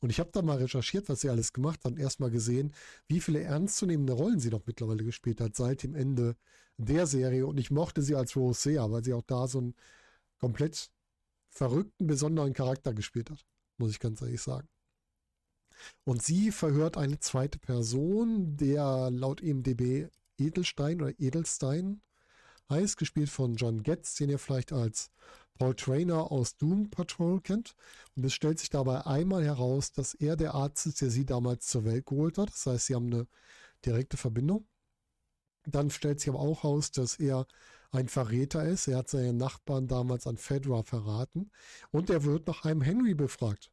Und 0.00 0.10
ich 0.10 0.18
habe 0.18 0.30
da 0.32 0.40
mal 0.42 0.56
recherchiert, 0.58 1.08
was 1.08 1.20
sie 1.20 1.28
alles 1.28 1.52
gemacht 1.52 1.84
hat 1.84 1.92
und 1.92 1.98
erstmal 1.98 2.30
gesehen, 2.30 2.72
wie 3.06 3.20
viele 3.20 3.42
ernstzunehmende 3.42 4.14
Rollen 4.14 4.40
sie 4.40 4.50
doch 4.50 4.62
mittlerweile 4.64 5.04
gespielt 5.04 5.40
hat 5.40 5.56
seit 5.56 5.82
dem 5.82 5.94
Ende 5.94 6.36
der 6.78 7.06
Serie. 7.06 7.46
Und 7.46 7.58
ich 7.58 7.70
mochte 7.70 8.02
sie 8.02 8.14
als 8.14 8.34
Rose 8.36 8.60
sehr, 8.60 8.90
weil 8.90 9.04
sie 9.04 9.12
auch 9.12 9.22
da 9.26 9.46
so 9.46 9.58
einen 9.58 9.74
komplett 10.38 10.90
verrückten, 11.50 12.06
besonderen 12.06 12.54
Charakter 12.54 12.94
gespielt 12.94 13.30
hat, 13.30 13.44
muss 13.76 13.90
ich 13.90 14.00
ganz 14.00 14.22
ehrlich 14.22 14.40
sagen. 14.40 14.68
Und 16.04 16.22
sie 16.22 16.50
verhört 16.50 16.96
eine 16.96 17.18
zweite 17.20 17.58
Person, 17.58 18.56
der 18.56 19.10
laut 19.10 19.42
EMDB 19.42 20.08
Edelstein 20.38 21.02
oder 21.02 21.18
Edelstein 21.18 22.00
heißt, 22.70 22.96
gespielt 22.96 23.30
von 23.30 23.56
John 23.56 23.82
Getz, 23.82 24.14
den 24.14 24.30
ihr 24.30 24.38
vielleicht 24.38 24.72
als 24.72 25.10
Paul 25.58 25.74
Trainer 25.74 26.32
aus 26.32 26.56
Doom 26.56 26.88
Patrol 26.88 27.40
kennt. 27.42 27.74
Und 28.16 28.24
es 28.24 28.32
stellt 28.32 28.58
sich 28.58 28.70
dabei 28.70 29.04
einmal 29.06 29.44
heraus, 29.44 29.92
dass 29.92 30.14
er 30.14 30.36
der 30.36 30.54
Arzt 30.54 30.86
ist, 30.86 31.02
der 31.02 31.10
sie 31.10 31.26
damals 31.26 31.66
zur 31.66 31.84
Welt 31.84 32.06
geholt 32.06 32.38
hat. 32.38 32.48
Das 32.48 32.64
heißt, 32.64 32.86
sie 32.86 32.94
haben 32.94 33.12
eine 33.12 33.26
direkte 33.84 34.16
Verbindung. 34.16 34.66
Dann 35.66 35.90
stellt 35.90 36.20
sich 36.20 36.30
aber 36.30 36.38
auch 36.38 36.62
heraus, 36.62 36.92
dass 36.92 37.16
er 37.16 37.46
ein 37.90 38.08
Verräter 38.08 38.64
ist. 38.64 38.88
Er 38.88 38.98
hat 38.98 39.10
seinen 39.10 39.36
Nachbarn 39.36 39.86
damals 39.86 40.26
an 40.26 40.38
Fedra 40.38 40.82
verraten. 40.82 41.50
Und 41.90 42.08
er 42.08 42.24
wird 42.24 42.46
nach 42.46 42.64
einem 42.64 42.80
Henry 42.80 43.14
befragt. 43.14 43.70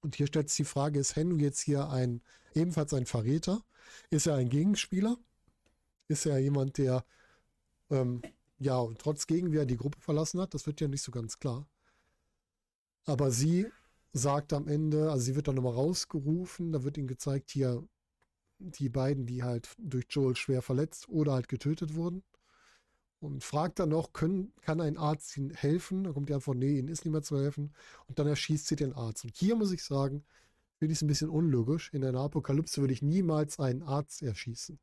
Und 0.00 0.16
hier 0.16 0.26
stellt 0.26 0.48
sich 0.48 0.56
die 0.56 0.64
Frage, 0.64 0.98
ist 0.98 1.14
Henry 1.14 1.42
jetzt 1.42 1.60
hier 1.60 1.88
ein, 1.90 2.22
ebenfalls 2.54 2.94
ein 2.94 3.06
Verräter? 3.06 3.64
Ist 4.08 4.26
er 4.26 4.36
ein 4.36 4.48
Gegenspieler? 4.48 5.18
Ist 6.08 6.26
er 6.26 6.38
jemand, 6.38 6.78
der 6.78 7.04
ähm, 7.90 8.22
ja, 8.58 8.78
und 8.78 8.98
trotz 8.98 9.26
Gegenwehr 9.26 9.66
die 9.66 9.76
Gruppe 9.76 10.00
verlassen 10.00 10.40
hat, 10.40 10.54
das 10.54 10.66
wird 10.66 10.80
ja 10.80 10.88
nicht 10.88 11.02
so 11.02 11.12
ganz 11.12 11.38
klar. 11.38 11.66
Aber 13.06 13.30
sie 13.30 13.66
sagt 14.12 14.52
am 14.52 14.68
Ende, 14.68 15.10
also 15.10 15.24
sie 15.24 15.36
wird 15.36 15.48
dann 15.48 15.54
nochmal 15.54 15.74
rausgerufen, 15.74 16.72
da 16.72 16.82
wird 16.82 16.98
ihnen 16.98 17.08
gezeigt, 17.08 17.50
hier 17.50 17.82
die 18.58 18.88
beiden, 18.88 19.26
die 19.26 19.42
halt 19.42 19.74
durch 19.78 20.06
Joel 20.10 20.36
schwer 20.36 20.62
verletzt 20.62 21.08
oder 21.08 21.32
halt 21.32 21.48
getötet 21.48 21.94
wurden. 21.94 22.22
Und 23.20 23.44
fragt 23.44 23.78
dann 23.78 23.90
noch, 23.90 24.12
können, 24.12 24.52
kann 24.62 24.80
ein 24.80 24.96
Arzt 24.96 25.36
ihnen 25.36 25.50
helfen? 25.50 26.04
Da 26.04 26.12
kommt 26.12 26.30
die 26.30 26.34
Antwort, 26.34 26.56
nee, 26.56 26.78
ihnen 26.78 26.88
ist 26.88 27.04
nicht 27.04 27.12
mehr 27.12 27.22
zu 27.22 27.38
helfen. 27.38 27.74
Und 28.06 28.18
dann 28.18 28.26
erschießt 28.26 28.66
sie 28.66 28.76
den 28.76 28.94
Arzt. 28.94 29.24
Und 29.24 29.36
hier 29.36 29.56
muss 29.56 29.72
ich 29.72 29.82
sagen, 29.84 30.24
finde 30.78 30.92
ich 30.92 30.98
es 30.98 31.02
ein 31.02 31.08
bisschen 31.08 31.28
unlogisch. 31.28 31.92
In 31.92 32.04
einer 32.04 32.20
Apokalypse 32.20 32.80
würde 32.80 32.94
ich 32.94 33.02
niemals 33.02 33.60
einen 33.60 33.82
Arzt 33.82 34.22
erschießen. 34.22 34.78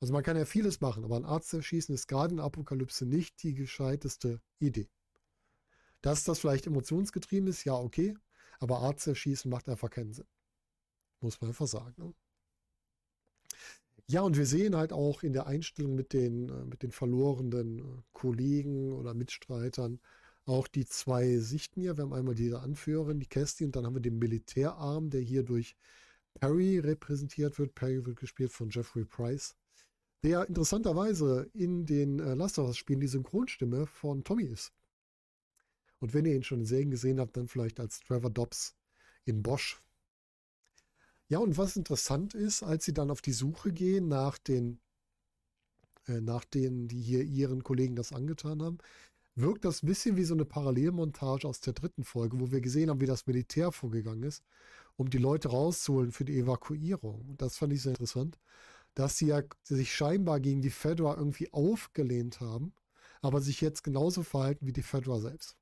Also 0.00 0.14
man 0.14 0.22
kann 0.22 0.36
ja 0.36 0.46
vieles 0.46 0.80
machen, 0.80 1.04
aber 1.04 1.16
ein 1.16 1.26
Arzt 1.26 1.52
erschießen 1.52 1.94
ist 1.94 2.08
gerade 2.08 2.34
in 2.34 2.40
Apokalypse 2.40 3.04
nicht 3.04 3.42
die 3.42 3.54
gescheiteste 3.54 4.40
Idee. 4.58 4.88
Dass 6.00 6.24
das 6.24 6.38
vielleicht 6.38 6.66
emotionsgetrieben 6.66 7.48
ist, 7.48 7.64
ja, 7.64 7.74
okay, 7.74 8.16
aber 8.58 8.78
Arzt 8.80 9.06
erschießen 9.06 9.50
macht 9.50 9.68
einfach 9.68 9.90
keinen 9.90 10.14
Sinn. 10.14 10.26
Muss 11.20 11.38
man 11.40 11.50
einfach 11.50 11.66
sagen. 11.66 11.94
Ne? 11.98 12.14
Ja, 14.06 14.22
und 14.22 14.38
wir 14.38 14.46
sehen 14.46 14.74
halt 14.74 14.92
auch 14.92 15.22
in 15.22 15.34
der 15.34 15.46
Einstellung 15.46 15.94
mit 15.94 16.14
den, 16.14 16.48
äh, 16.48 16.64
mit 16.64 16.82
den 16.82 16.90
verlorenen 16.92 17.78
äh, 17.78 18.02
Kollegen 18.12 18.92
oder 18.92 19.12
Mitstreitern 19.14 20.00
auch 20.46 20.66
die 20.66 20.86
zwei 20.86 21.36
Sichten 21.38 21.82
hier. 21.82 21.96
Wir 21.96 22.04
haben 22.04 22.14
einmal 22.14 22.34
diese 22.34 22.60
Anführerin, 22.60 23.20
die 23.20 23.28
Kästi, 23.28 23.64
und 23.64 23.76
dann 23.76 23.86
haben 23.86 23.94
wir 23.94 24.00
den 24.00 24.18
Militärarm, 24.18 25.10
der 25.10 25.20
hier 25.20 25.42
durch 25.44 25.76
Perry 26.34 26.78
repräsentiert 26.78 27.58
wird. 27.58 27.74
Perry 27.74 28.04
wird 28.04 28.18
gespielt 28.18 28.52
von 28.52 28.70
Jeffrey 28.70 29.04
Price 29.04 29.54
der 30.22 30.46
interessanterweise 30.48 31.50
in 31.54 31.86
den 31.86 32.18
äh, 32.18 32.34
Last 32.34 32.58
of 32.58 32.68
Us 32.68 32.76
Spielen 32.76 33.00
die 33.00 33.08
Synchronstimme 33.08 33.86
von 33.86 34.24
Tommy 34.24 34.44
ist. 34.44 34.72
Und 35.98 36.14
wenn 36.14 36.24
ihr 36.24 36.34
ihn 36.34 36.42
schon 36.42 36.60
in 36.60 36.66
Serien 36.66 36.90
gesehen 36.90 37.20
habt, 37.20 37.36
dann 37.36 37.48
vielleicht 37.48 37.80
als 37.80 38.00
Trevor 38.00 38.30
Dobbs 38.30 38.74
in 39.24 39.42
Bosch. 39.42 39.82
Ja, 41.28 41.38
und 41.38 41.56
was 41.58 41.76
interessant 41.76 42.34
ist, 42.34 42.62
als 42.62 42.84
sie 42.84 42.94
dann 42.94 43.10
auf 43.10 43.22
die 43.22 43.32
Suche 43.32 43.72
gehen 43.72 44.08
nach 44.08 44.36
den, 44.38 44.80
äh, 46.06 46.20
nach 46.20 46.44
denen, 46.44 46.88
die 46.88 47.00
hier 47.00 47.22
ihren 47.22 47.62
Kollegen 47.62 47.96
das 47.96 48.12
angetan 48.12 48.62
haben, 48.62 48.78
wirkt 49.36 49.64
das 49.64 49.82
ein 49.82 49.86
bisschen 49.86 50.16
wie 50.16 50.24
so 50.24 50.34
eine 50.34 50.44
Parallelmontage 50.44 51.46
aus 51.46 51.60
der 51.60 51.72
dritten 51.72 52.04
Folge, 52.04 52.40
wo 52.40 52.50
wir 52.50 52.60
gesehen 52.60 52.90
haben, 52.90 53.00
wie 53.00 53.06
das 53.06 53.26
Militär 53.26 53.72
vorgegangen 53.72 54.24
ist, 54.24 54.42
um 54.96 55.08
die 55.08 55.18
Leute 55.18 55.48
rauszuholen 55.48 56.12
für 56.12 56.24
die 56.24 56.38
Evakuierung. 56.38 57.24
Und 57.28 57.40
das 57.40 57.56
fand 57.56 57.72
ich 57.72 57.82
sehr 57.82 57.92
interessant 57.92 58.38
dass 58.94 59.18
sie 59.18 59.26
ja 59.28 59.42
sich 59.62 59.94
scheinbar 59.94 60.40
gegen 60.40 60.62
die 60.62 60.70
Fedra 60.70 61.16
irgendwie 61.16 61.52
aufgelehnt 61.52 62.40
haben, 62.40 62.72
aber 63.22 63.40
sich 63.40 63.60
jetzt 63.60 63.82
genauso 63.84 64.22
verhalten 64.22 64.66
wie 64.66 64.72
die 64.72 64.82
Fedra 64.82 65.20
selbst. 65.20 65.56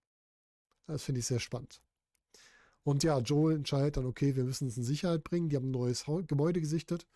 Das 0.87 1.02
finde 1.02 1.20
ich 1.20 1.26
sehr 1.26 1.40
spannend. 1.40 1.82
Und 2.82 3.02
ja, 3.02 3.18
Joel 3.18 3.56
entscheidet 3.56 3.99
dann, 3.99 4.06
okay, 4.06 4.35
wir 4.35 4.44
müssen 4.44 4.68
es 4.68 4.78
in 4.78 4.82
Sicherheit 4.82 5.23
bringen. 5.23 5.50
Die 5.50 5.56
haben 5.56 5.68
ein 5.68 5.73
neues 5.73 6.06
Gebäude 6.26 6.61
gesichtet, 6.61 7.06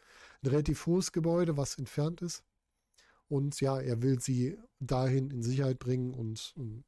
ein 0.43 0.51
relativ 0.51 0.85
hohes 0.85 1.13
Gebäude, 1.13 1.57
was 1.57 1.79
entfernt 1.79 2.21
ist. 2.21 2.45
Und 3.29 3.59
ja, 3.63 3.81
er 3.81 4.03
will 4.03 4.21
sie 4.21 4.59
dahin 4.81 5.31
in 5.31 5.43
Sicherheit 5.43 5.79
bringen. 5.79 6.13
Und 6.13 6.53
um, 6.57 6.63
ähm, 6.63 6.85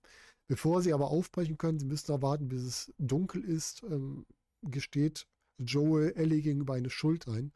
bevor 0.46 0.82
sie 0.82 0.92
aber 0.92 1.10
aufbrechen 1.10 1.56
können, 1.56 1.78
sie 1.78 1.86
müssen 1.86 2.12
erwarten, 2.12 2.48
bis 2.48 2.62
es 2.62 2.94
dunkel 2.98 3.42
ist, 3.42 3.82
ähm, 3.84 4.26
gesteht 4.60 5.26
Joel 5.56 6.12
Ellie 6.16 6.42
gegenüber 6.42 6.74
eine 6.74 6.90
Schuld 6.90 7.26
ein. 7.28 7.52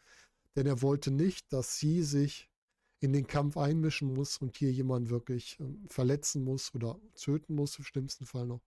Denn 0.59 0.67
er 0.67 0.83
wollte 0.83 1.13
nicht, 1.13 1.53
dass 1.53 1.79
sie 1.79 2.03
sich 2.03 2.51
in 2.99 3.13
den 3.13 3.29
Kampf 3.29 3.57
einmischen 3.57 4.13
muss 4.13 4.39
und 4.39 4.57
hier 4.57 4.73
jemand 4.73 5.09
wirklich 5.09 5.57
ähm, 5.61 5.87
verletzen 5.89 6.43
muss 6.43 6.75
oder 6.75 6.99
töten 7.15 7.55
muss, 7.55 7.79
im 7.79 7.85
schlimmsten 7.85 8.27
Fall 8.27 8.47
noch. 8.47 8.61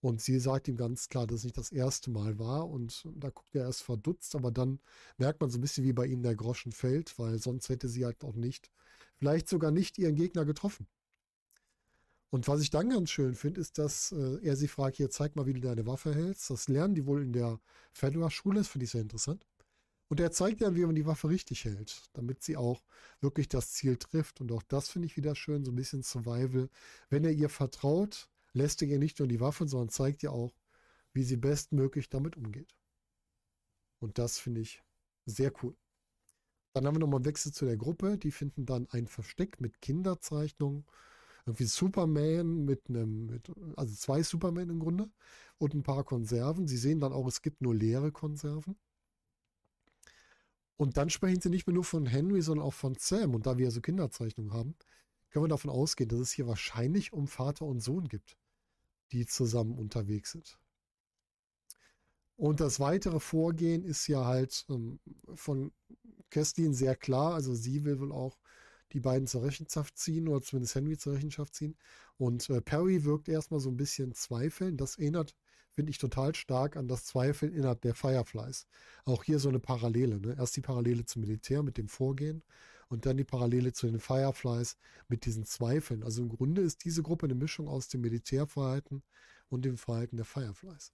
Und 0.00 0.20
sie 0.20 0.40
sagt 0.40 0.66
ihm 0.66 0.76
ganz 0.76 1.08
klar, 1.08 1.28
dass 1.28 1.38
es 1.38 1.44
nicht 1.44 1.58
das 1.58 1.70
erste 1.70 2.10
Mal 2.10 2.40
war. 2.40 2.68
Und 2.68 3.08
da 3.14 3.30
guckt 3.30 3.54
er 3.54 3.66
erst 3.66 3.84
verdutzt, 3.84 4.34
aber 4.34 4.50
dann 4.50 4.80
merkt 5.16 5.40
man 5.40 5.48
so 5.48 5.58
ein 5.58 5.60
bisschen, 5.60 5.84
wie 5.84 5.92
bei 5.92 6.06
ihm 6.06 6.24
der 6.24 6.34
Groschen 6.34 6.72
fällt, 6.72 7.16
weil 7.20 7.38
sonst 7.38 7.68
hätte 7.68 7.88
sie 7.88 8.04
halt 8.04 8.24
auch 8.24 8.34
nicht, 8.34 8.72
vielleicht 9.14 9.48
sogar 9.48 9.70
nicht 9.70 9.98
ihren 9.98 10.16
Gegner 10.16 10.44
getroffen. 10.44 10.88
Und 12.30 12.48
was 12.48 12.62
ich 12.62 12.70
dann 12.70 12.90
ganz 12.90 13.10
schön 13.10 13.36
finde, 13.36 13.60
ist, 13.60 13.78
dass 13.78 14.10
äh, 14.10 14.38
er 14.42 14.56
sie 14.56 14.66
fragt, 14.66 14.96
hier 14.96 15.10
zeig 15.10 15.36
mal, 15.36 15.46
wie 15.46 15.52
du 15.52 15.60
deine 15.60 15.86
Waffe 15.86 16.12
hältst. 16.12 16.50
Das 16.50 16.66
lernen 16.66 16.96
die 16.96 17.06
wohl 17.06 17.22
in 17.22 17.32
der 17.32 17.60
Fedora-Schule, 17.92 18.58
das 18.58 18.68
finde 18.68 18.86
ich 18.86 18.90
sehr 18.90 19.02
interessant. 19.02 19.46
Und 20.12 20.20
er 20.20 20.30
zeigt 20.30 20.60
dann, 20.60 20.76
wie 20.76 20.84
man 20.84 20.94
die 20.94 21.06
Waffe 21.06 21.30
richtig 21.30 21.64
hält, 21.64 22.10
damit 22.12 22.42
sie 22.42 22.58
auch 22.58 22.82
wirklich 23.22 23.48
das 23.48 23.72
Ziel 23.72 23.96
trifft. 23.96 24.42
Und 24.42 24.52
auch 24.52 24.62
das 24.62 24.90
finde 24.90 25.06
ich 25.06 25.16
wieder 25.16 25.34
schön, 25.34 25.64
so 25.64 25.72
ein 25.72 25.74
bisschen 25.74 26.02
Survival. 26.02 26.68
Wenn 27.08 27.24
er 27.24 27.32
ihr 27.32 27.48
vertraut, 27.48 28.28
lässt 28.52 28.82
er 28.82 28.88
ihr 28.88 28.98
nicht 28.98 29.20
nur 29.20 29.26
die 29.26 29.40
Waffe, 29.40 29.66
sondern 29.66 29.88
zeigt 29.88 30.22
ihr 30.22 30.30
auch, 30.30 30.52
wie 31.14 31.22
sie 31.22 31.38
bestmöglich 31.38 32.10
damit 32.10 32.36
umgeht. 32.36 32.76
Und 34.00 34.18
das 34.18 34.38
finde 34.38 34.60
ich 34.60 34.82
sehr 35.24 35.50
cool. 35.62 35.74
Dann 36.74 36.86
haben 36.86 36.96
wir 36.96 37.00
nochmal 37.00 37.20
einen 37.20 37.24
Wechsel 37.24 37.50
zu 37.50 37.64
der 37.64 37.78
Gruppe. 37.78 38.18
Die 38.18 38.32
finden 38.32 38.66
dann 38.66 38.86
ein 38.90 39.06
Versteck 39.06 39.62
mit 39.62 39.80
Kinderzeichnungen. 39.80 40.84
Irgendwie 41.46 41.64
Superman 41.64 42.66
mit 42.66 42.90
einem, 42.90 43.28
mit, 43.28 43.50
also 43.76 43.94
zwei 43.94 44.22
Superman 44.22 44.68
im 44.68 44.80
Grunde 44.80 45.08
und 45.56 45.72
ein 45.72 45.82
paar 45.82 46.04
Konserven. 46.04 46.68
Sie 46.68 46.76
sehen 46.76 47.00
dann 47.00 47.14
auch, 47.14 47.26
es 47.26 47.40
gibt 47.40 47.62
nur 47.62 47.74
leere 47.74 48.12
Konserven. 48.12 48.76
Und 50.76 50.96
dann 50.96 51.10
sprechen 51.10 51.40
sie 51.40 51.50
nicht 51.50 51.66
mehr 51.66 51.74
nur 51.74 51.84
von 51.84 52.06
Henry, 52.06 52.42
sondern 52.42 52.66
auch 52.66 52.74
von 52.74 52.96
Sam. 52.98 53.34
Und 53.34 53.46
da 53.46 53.58
wir 53.58 53.70
so 53.70 53.80
Kinderzeichnungen 53.80 54.52
haben, 54.52 54.74
können 55.30 55.44
wir 55.44 55.48
davon 55.48 55.70
ausgehen, 55.70 56.08
dass 56.08 56.20
es 56.20 56.32
hier 56.32 56.46
wahrscheinlich 56.46 57.12
um 57.12 57.26
Vater 57.26 57.64
und 57.64 57.80
Sohn 57.80 58.08
gibt, 58.08 58.36
die 59.12 59.26
zusammen 59.26 59.78
unterwegs 59.78 60.32
sind. 60.32 60.58
Und 62.36 62.60
das 62.60 62.80
weitere 62.80 63.20
Vorgehen 63.20 63.84
ist 63.84 64.06
ja 64.08 64.24
halt 64.24 64.66
ähm, 64.68 64.98
von 65.34 65.72
Kesslin 66.30 66.74
sehr 66.74 66.96
klar. 66.96 67.34
Also 67.34 67.54
sie 67.54 67.84
will 67.84 68.00
wohl 68.00 68.12
auch 68.12 68.38
die 68.92 69.00
beiden 69.00 69.26
zur 69.26 69.42
Rechenschaft 69.42 69.96
ziehen 69.96 70.28
oder 70.28 70.42
zumindest 70.42 70.74
Henry 70.74 70.98
zur 70.98 71.14
Rechenschaft 71.14 71.54
ziehen. 71.54 71.76
Und 72.18 72.50
äh, 72.50 72.60
Perry 72.60 73.04
wirkt 73.04 73.28
erstmal 73.28 73.60
so 73.60 73.70
ein 73.70 73.76
bisschen 73.76 74.14
zweifeln. 74.14 74.76
Das 74.76 74.98
erinnert 74.98 75.34
finde 75.74 75.90
ich 75.90 75.98
total 75.98 76.34
stark 76.34 76.76
an 76.76 76.88
das 76.88 77.04
Zweifeln 77.04 77.52
innerhalb 77.52 77.80
der 77.80 77.94
Fireflies. 77.94 78.66
Auch 79.04 79.24
hier 79.24 79.38
so 79.38 79.48
eine 79.48 79.60
Parallele. 79.60 80.20
Ne? 80.20 80.36
Erst 80.38 80.56
die 80.56 80.60
Parallele 80.60 81.04
zum 81.04 81.22
Militär 81.22 81.62
mit 81.62 81.78
dem 81.78 81.88
Vorgehen 81.88 82.42
und 82.88 83.06
dann 83.06 83.16
die 83.16 83.24
Parallele 83.24 83.72
zu 83.72 83.86
den 83.86 84.00
Fireflies 84.00 84.76
mit 85.08 85.24
diesen 85.24 85.44
Zweifeln. 85.44 86.02
Also 86.02 86.22
im 86.22 86.28
Grunde 86.28 86.62
ist 86.62 86.84
diese 86.84 87.02
Gruppe 87.02 87.26
eine 87.26 87.34
Mischung 87.34 87.68
aus 87.68 87.88
dem 87.88 88.02
Militärverhalten 88.02 89.02
und 89.48 89.64
dem 89.64 89.78
Verhalten 89.78 90.16
der 90.16 90.26
Fireflies. 90.26 90.92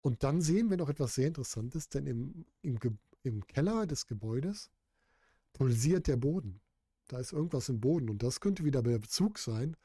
Und 0.00 0.24
dann 0.24 0.40
sehen 0.40 0.68
wir 0.68 0.76
noch 0.76 0.88
etwas 0.88 1.14
sehr 1.14 1.28
Interessantes, 1.28 1.88
denn 1.88 2.06
im, 2.06 2.44
im, 2.62 2.78
im 3.22 3.46
Keller 3.46 3.86
des 3.86 4.06
Gebäudes 4.08 4.70
pulsiert 5.52 6.08
der 6.08 6.16
Boden. 6.16 6.60
Da 7.06 7.18
ist 7.18 7.32
irgendwas 7.32 7.68
im 7.68 7.80
Boden 7.80 8.10
und 8.10 8.22
das 8.22 8.40
könnte 8.40 8.64
wieder 8.64 8.82
der 8.82 8.98
Bezug 8.98 9.38
sein 9.38 9.76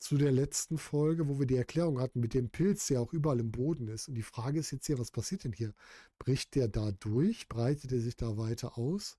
zu 0.00 0.16
der 0.16 0.32
letzten 0.32 0.78
Folge, 0.78 1.28
wo 1.28 1.38
wir 1.38 1.46
die 1.46 1.56
Erklärung 1.56 2.00
hatten 2.00 2.20
mit 2.20 2.34
dem 2.34 2.48
Pilz, 2.48 2.86
der 2.86 3.00
auch 3.00 3.12
überall 3.12 3.38
im 3.38 3.52
Boden 3.52 3.86
ist. 3.88 4.08
Und 4.08 4.14
die 4.14 4.22
Frage 4.22 4.58
ist 4.58 4.70
jetzt 4.70 4.86
hier, 4.86 4.98
was 4.98 5.10
passiert 5.10 5.44
denn 5.44 5.52
hier? 5.52 5.74
Bricht 6.18 6.54
der 6.54 6.68
da 6.68 6.90
durch? 6.92 7.48
Breitet 7.48 7.92
er 7.92 8.00
sich 8.00 8.16
da 8.16 8.38
weiter 8.38 8.78
aus? 8.78 9.18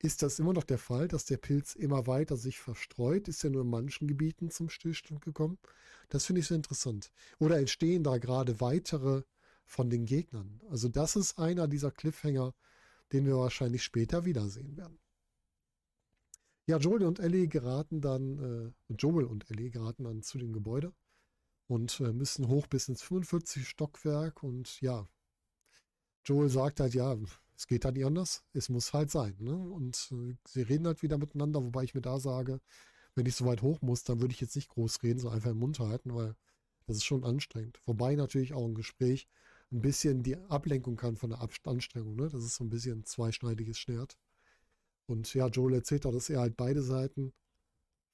Ist 0.00 0.22
das 0.22 0.38
immer 0.38 0.52
noch 0.52 0.64
der 0.64 0.78
Fall, 0.78 1.08
dass 1.08 1.24
der 1.24 1.36
Pilz 1.36 1.76
immer 1.76 2.06
weiter 2.06 2.36
sich 2.36 2.58
verstreut? 2.58 3.28
Ist 3.28 3.44
er 3.44 3.50
nur 3.50 3.62
in 3.62 3.70
manchen 3.70 4.08
Gebieten 4.08 4.50
zum 4.50 4.68
Stillstand 4.68 5.22
gekommen? 5.22 5.56
Das 6.08 6.26
finde 6.26 6.40
ich 6.40 6.48
sehr 6.48 6.56
interessant. 6.56 7.12
Oder 7.38 7.58
entstehen 7.58 8.02
da 8.02 8.18
gerade 8.18 8.60
weitere 8.60 9.22
von 9.64 9.88
den 9.88 10.04
Gegnern? 10.04 10.60
Also 10.68 10.88
das 10.88 11.14
ist 11.16 11.38
einer 11.38 11.68
dieser 11.68 11.92
Cliffhanger, 11.92 12.54
den 13.12 13.24
wir 13.24 13.36
wahrscheinlich 13.36 13.84
später 13.84 14.24
wiedersehen 14.24 14.76
werden. 14.76 14.98
Ja, 16.66 16.78
Joel 16.78 17.04
und 17.04 17.18
Ellie 17.18 17.48
geraten 17.48 18.00
dann, 18.00 18.74
äh, 18.88 18.94
Joel 18.94 19.26
und 19.26 19.50
Ellie 19.50 19.70
geraten 19.70 20.04
dann 20.04 20.22
zu 20.22 20.38
dem 20.38 20.52
Gebäude 20.52 20.92
und 21.66 22.00
äh, 22.00 22.12
müssen 22.12 22.48
hoch 22.48 22.66
bis 22.66 22.88
ins 22.88 23.02
45 23.02 23.68
Stockwerk 23.68 24.42
und 24.42 24.80
ja, 24.80 25.06
Joel 26.24 26.48
sagt 26.48 26.80
halt, 26.80 26.94
ja, 26.94 27.16
es 27.56 27.66
geht 27.66 27.84
halt 27.84 27.96
nicht 27.96 28.06
anders, 28.06 28.44
es 28.54 28.70
muss 28.70 28.92
halt 28.94 29.10
sein. 29.10 29.36
Ne? 29.38 29.54
Und 29.54 30.10
äh, 30.12 30.36
sie 30.46 30.62
reden 30.62 30.86
halt 30.86 31.02
wieder 31.02 31.18
miteinander, 31.18 31.62
wobei 31.62 31.84
ich 31.84 31.94
mir 31.94 32.00
da 32.00 32.18
sage, 32.18 32.60
wenn 33.14 33.26
ich 33.26 33.36
so 33.36 33.44
weit 33.44 33.62
hoch 33.62 33.82
muss, 33.82 34.04
dann 34.04 34.20
würde 34.20 34.32
ich 34.32 34.40
jetzt 34.40 34.56
nicht 34.56 34.70
groß 34.70 35.02
reden, 35.02 35.18
so 35.18 35.28
einfach 35.28 35.50
im 35.50 35.58
Mund 35.58 35.78
halten, 35.78 36.14
weil 36.14 36.34
das 36.86 36.96
ist 36.96 37.04
schon 37.04 37.24
anstrengend. 37.24 37.80
Wobei 37.86 38.14
natürlich 38.14 38.54
auch 38.54 38.64
ein 38.64 38.74
Gespräch 38.74 39.28
ein 39.70 39.82
bisschen 39.82 40.22
die 40.22 40.36
Ablenkung 40.36 40.96
kann 40.96 41.16
von 41.16 41.30
der 41.30 41.40
Anstrengung. 41.64 42.16
Ne? 42.16 42.28
Das 42.28 42.44
ist 42.44 42.56
so 42.56 42.64
ein 42.64 42.70
bisschen 42.70 43.00
ein 43.00 43.04
zweischneidiges 43.04 43.78
Schwert. 43.78 44.16
Und 45.06 45.32
ja, 45.34 45.48
Joel 45.48 45.74
erzählt 45.74 46.06
auch, 46.06 46.12
dass 46.12 46.30
er 46.30 46.40
halt 46.40 46.56
beide 46.56 46.82
Seiten 46.82 47.32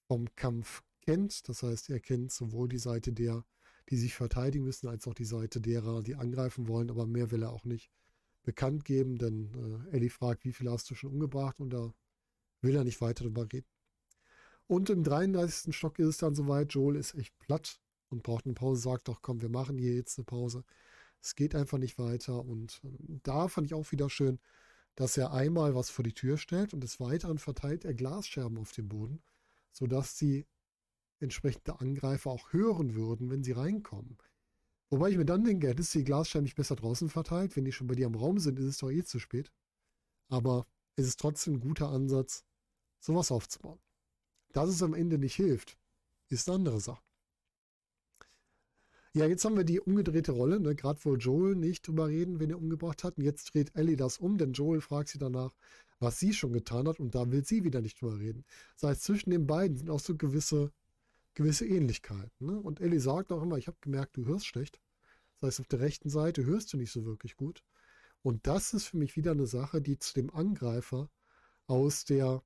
vom 0.06 0.34
Kampf 0.34 0.82
kennt. 1.02 1.48
Das 1.48 1.62
heißt, 1.62 1.90
er 1.90 2.00
kennt 2.00 2.32
sowohl 2.32 2.68
die 2.68 2.78
Seite 2.78 3.12
der, 3.12 3.44
die 3.88 3.96
sich 3.96 4.14
verteidigen 4.14 4.64
müssen, 4.64 4.88
als 4.88 5.06
auch 5.06 5.14
die 5.14 5.24
Seite 5.24 5.60
derer, 5.60 6.02
die 6.02 6.14
angreifen 6.14 6.68
wollen. 6.68 6.90
Aber 6.90 7.06
mehr 7.06 7.30
will 7.30 7.42
er 7.42 7.52
auch 7.52 7.64
nicht 7.64 7.90
bekannt 8.42 8.84
geben, 8.84 9.18
denn 9.18 9.84
äh, 9.90 9.96
Ellie 9.96 10.10
fragt, 10.10 10.44
wie 10.44 10.52
viele 10.52 10.70
hast 10.70 10.90
du 10.90 10.94
schon 10.94 11.12
umgebracht? 11.12 11.60
Und 11.60 11.70
da 11.70 11.92
will 12.60 12.74
er 12.74 12.84
nicht 12.84 13.00
weiter 13.00 13.24
darüber 13.24 13.50
reden. 13.52 13.66
Und 14.66 14.88
im 14.90 15.02
33. 15.02 15.74
Stock 15.74 15.98
ist 15.98 16.06
es 16.06 16.18
dann 16.18 16.34
soweit. 16.34 16.72
Joel 16.72 16.96
ist 16.96 17.14
echt 17.14 17.36
platt 17.38 17.80
und 18.08 18.22
braucht 18.22 18.46
eine 18.46 18.54
Pause, 18.54 18.80
sagt 18.80 19.08
doch, 19.08 19.20
komm, 19.22 19.42
wir 19.42 19.48
machen 19.48 19.78
hier 19.78 19.94
jetzt 19.94 20.18
eine 20.18 20.24
Pause. 20.24 20.64
Es 21.20 21.34
geht 21.34 21.54
einfach 21.54 21.78
nicht 21.78 21.98
weiter. 21.98 22.44
Und 22.44 22.80
äh, 22.84 23.18
da 23.22 23.48
fand 23.48 23.66
ich 23.66 23.74
auch 23.74 23.90
wieder 23.92 24.08
schön, 24.08 24.38
dass 24.96 25.16
er 25.16 25.32
einmal 25.32 25.74
was 25.74 25.90
vor 25.90 26.04
die 26.04 26.14
Tür 26.14 26.36
stellt 26.36 26.74
und 26.74 26.80
des 26.80 27.00
Weiteren 27.00 27.38
verteilt 27.38 27.84
er 27.84 27.94
Glasscherben 27.94 28.58
auf 28.58 28.72
dem 28.72 28.88
Boden, 28.88 29.22
sodass 29.72 30.16
die 30.16 30.46
entsprechenden 31.20 31.76
Angreifer 31.76 32.30
auch 32.30 32.52
hören 32.52 32.94
würden, 32.94 33.30
wenn 33.30 33.44
sie 33.44 33.52
reinkommen. 33.52 34.18
Wobei 34.88 35.10
ich 35.10 35.16
mir 35.16 35.24
dann 35.24 35.44
denke, 35.44 35.68
hättest 35.68 35.94
du 35.94 35.98
die 35.98 36.04
Glasscherben 36.04 36.44
nicht 36.44 36.56
besser 36.56 36.76
draußen 36.76 37.08
verteilt? 37.08 37.54
Wenn 37.56 37.64
die 37.64 37.72
schon 37.72 37.86
bei 37.86 37.94
dir 37.94 38.06
im 38.06 38.14
Raum 38.14 38.38
sind, 38.38 38.58
ist 38.58 38.66
es 38.66 38.78
doch 38.78 38.90
eh 38.90 39.04
zu 39.04 39.20
spät. 39.20 39.52
Aber 40.28 40.66
es 40.96 41.06
ist 41.06 41.20
trotzdem 41.20 41.54
ein 41.54 41.60
guter 41.60 41.88
Ansatz, 41.90 42.44
sowas 42.98 43.30
aufzubauen. 43.30 43.80
Dass 44.52 44.68
es 44.68 44.82
am 44.82 44.94
Ende 44.94 45.18
nicht 45.18 45.36
hilft, 45.36 45.78
ist 46.28 46.48
eine 46.48 46.56
andere 46.56 46.80
Sache. 46.80 47.02
Ja, 49.12 49.26
jetzt 49.26 49.44
haben 49.44 49.56
wir 49.56 49.64
die 49.64 49.80
umgedrehte 49.80 50.30
Rolle, 50.30 50.60
ne? 50.60 50.76
gerade 50.76 51.00
wo 51.02 51.16
Joel 51.16 51.56
nicht 51.56 51.86
drüber 51.86 52.06
reden, 52.06 52.38
wenn 52.38 52.50
er 52.50 52.58
umgebracht 52.58 53.02
hat. 53.02 53.18
Und 53.18 53.24
jetzt 53.24 53.52
dreht 53.52 53.74
Ellie 53.74 53.96
das 53.96 54.18
um, 54.18 54.38
denn 54.38 54.52
Joel 54.52 54.80
fragt 54.80 55.08
sie 55.08 55.18
danach, 55.18 55.52
was 55.98 56.20
sie 56.20 56.32
schon 56.32 56.52
getan 56.52 56.86
hat 56.86 57.00
und 57.00 57.14
da 57.14 57.30
will 57.32 57.44
sie 57.44 57.64
wieder 57.64 57.80
nicht 57.80 58.00
drüber 58.00 58.18
reden. 58.20 58.44
Das 58.74 58.88
heißt, 58.88 59.02
zwischen 59.02 59.30
den 59.30 59.48
beiden 59.48 59.76
sind 59.76 59.90
auch 59.90 59.98
so 59.98 60.16
gewisse, 60.16 60.72
gewisse 61.34 61.66
Ähnlichkeiten. 61.66 62.46
Ne? 62.46 62.60
Und 62.60 62.80
Ellie 62.80 63.00
sagt 63.00 63.32
auch 63.32 63.42
immer, 63.42 63.58
ich 63.58 63.66
habe 63.66 63.78
gemerkt, 63.80 64.16
du 64.16 64.26
hörst 64.26 64.46
schlecht. 64.46 64.80
Das 65.40 65.48
heißt, 65.48 65.60
auf 65.60 65.68
der 65.68 65.80
rechten 65.80 66.08
Seite 66.08 66.44
hörst 66.46 66.72
du 66.72 66.76
nicht 66.76 66.92
so 66.92 67.04
wirklich 67.04 67.36
gut. 67.36 67.64
Und 68.22 68.46
das 68.46 68.74
ist 68.74 68.86
für 68.86 68.96
mich 68.96 69.16
wieder 69.16 69.32
eine 69.32 69.46
Sache, 69.46 69.82
die 69.82 69.98
zu 69.98 70.14
dem 70.14 70.30
Angreifer 70.30 71.10
aus 71.66 72.04
der 72.04 72.44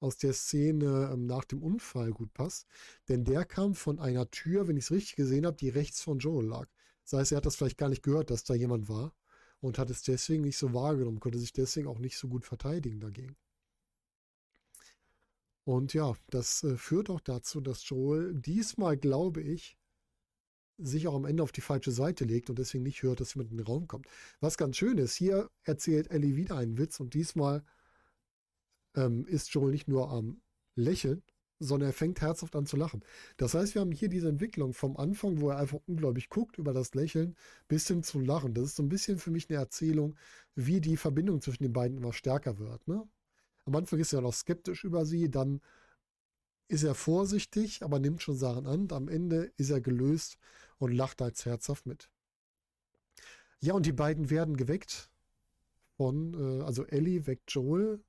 aus 0.00 0.16
der 0.16 0.32
Szene 0.32 1.10
ähm, 1.12 1.26
nach 1.26 1.44
dem 1.44 1.62
Unfall 1.62 2.12
gut 2.12 2.32
passt. 2.32 2.66
Denn 3.08 3.24
der 3.24 3.44
kam 3.44 3.74
von 3.74 3.98
einer 3.98 4.30
Tür, 4.30 4.68
wenn 4.68 4.76
ich 4.76 4.84
es 4.84 4.90
richtig 4.92 5.16
gesehen 5.16 5.46
habe, 5.46 5.56
die 5.56 5.68
rechts 5.68 6.00
von 6.00 6.18
Joel 6.18 6.46
lag. 6.46 6.68
Das 7.04 7.18
heißt, 7.18 7.32
er 7.32 7.38
hat 7.38 7.46
das 7.46 7.56
vielleicht 7.56 7.78
gar 7.78 7.88
nicht 7.88 8.02
gehört, 8.02 8.30
dass 8.30 8.44
da 8.44 8.54
jemand 8.54 8.88
war 8.88 9.14
und 9.60 9.78
hat 9.78 9.90
es 9.90 10.02
deswegen 10.02 10.42
nicht 10.42 10.58
so 10.58 10.72
wahrgenommen, 10.74 11.20
konnte 11.20 11.38
sich 11.38 11.52
deswegen 11.52 11.88
auch 11.88 11.98
nicht 11.98 12.16
so 12.16 12.28
gut 12.28 12.44
verteidigen 12.44 13.00
dagegen. 13.00 13.36
Und 15.64 15.92
ja, 15.92 16.14
das 16.30 16.62
äh, 16.64 16.76
führt 16.76 17.10
auch 17.10 17.20
dazu, 17.20 17.60
dass 17.60 17.86
Joel 17.88 18.34
diesmal, 18.34 18.96
glaube 18.96 19.42
ich, 19.42 19.76
sich 20.78 21.08
auch 21.08 21.14
am 21.14 21.24
Ende 21.24 21.42
auf 21.42 21.52
die 21.52 21.60
falsche 21.60 21.90
Seite 21.90 22.24
legt 22.24 22.48
und 22.48 22.58
deswegen 22.58 22.84
nicht 22.84 23.02
hört, 23.02 23.20
dass 23.20 23.34
jemand 23.34 23.50
in 23.50 23.58
den 23.58 23.66
Raum 23.66 23.88
kommt. 23.88 24.06
Was 24.40 24.56
ganz 24.56 24.76
schön 24.76 24.96
ist, 24.96 25.14
hier 25.14 25.50
erzählt 25.64 26.10
Ellie 26.10 26.36
wieder 26.36 26.56
einen 26.56 26.78
Witz 26.78 27.00
und 27.00 27.14
diesmal 27.14 27.64
ähm, 28.94 29.26
ist 29.26 29.52
Joel 29.52 29.72
nicht 29.72 29.88
nur 29.88 30.10
am 30.10 30.40
Lächeln, 30.74 31.22
sondern 31.60 31.90
er 31.90 31.92
fängt 31.92 32.20
herzhaft 32.20 32.54
an 32.54 32.66
zu 32.66 32.76
lachen. 32.76 33.04
Das 33.36 33.54
heißt, 33.54 33.74
wir 33.74 33.80
haben 33.80 33.92
hier 33.92 34.08
diese 34.08 34.28
Entwicklung 34.28 34.74
vom 34.74 34.96
Anfang, 34.96 35.40
wo 35.40 35.50
er 35.50 35.58
einfach 35.58 35.80
unglaublich 35.86 36.28
guckt 36.28 36.58
über 36.58 36.72
das 36.72 36.94
Lächeln, 36.94 37.36
bis 37.66 37.88
hin 37.88 38.02
zum 38.02 38.24
Lachen. 38.24 38.54
Das 38.54 38.64
ist 38.64 38.76
so 38.76 38.82
ein 38.82 38.88
bisschen 38.88 39.18
für 39.18 39.30
mich 39.30 39.50
eine 39.50 39.58
Erzählung, 39.58 40.16
wie 40.54 40.80
die 40.80 40.96
Verbindung 40.96 41.40
zwischen 41.40 41.64
den 41.64 41.72
beiden 41.72 41.96
immer 41.96 42.12
stärker 42.12 42.58
wird. 42.58 42.86
Ne? 42.86 43.08
Am 43.64 43.74
Anfang 43.74 43.98
ist 43.98 44.12
er 44.12 44.20
noch 44.20 44.34
skeptisch 44.34 44.84
über 44.84 45.04
sie, 45.04 45.30
dann 45.30 45.60
ist 46.68 46.84
er 46.84 46.94
vorsichtig, 46.94 47.82
aber 47.82 47.98
nimmt 47.98 48.22
schon 48.22 48.36
Sachen 48.36 48.66
an. 48.66 48.88
Am 48.92 49.08
Ende 49.08 49.52
ist 49.56 49.70
er 49.70 49.80
gelöst 49.80 50.38
und 50.78 50.92
lacht 50.92 51.22
als 51.22 51.44
herzhaft 51.44 51.86
mit. 51.86 52.10
Ja, 53.60 53.74
und 53.74 53.86
die 53.86 53.92
beiden 53.92 54.30
werden 54.30 54.56
geweckt 54.56 55.10
von, 55.96 56.34
äh, 56.34 56.62
also 56.62 56.86
Ellie 56.86 57.26
weckt 57.26 57.50
Joel, 57.50 58.04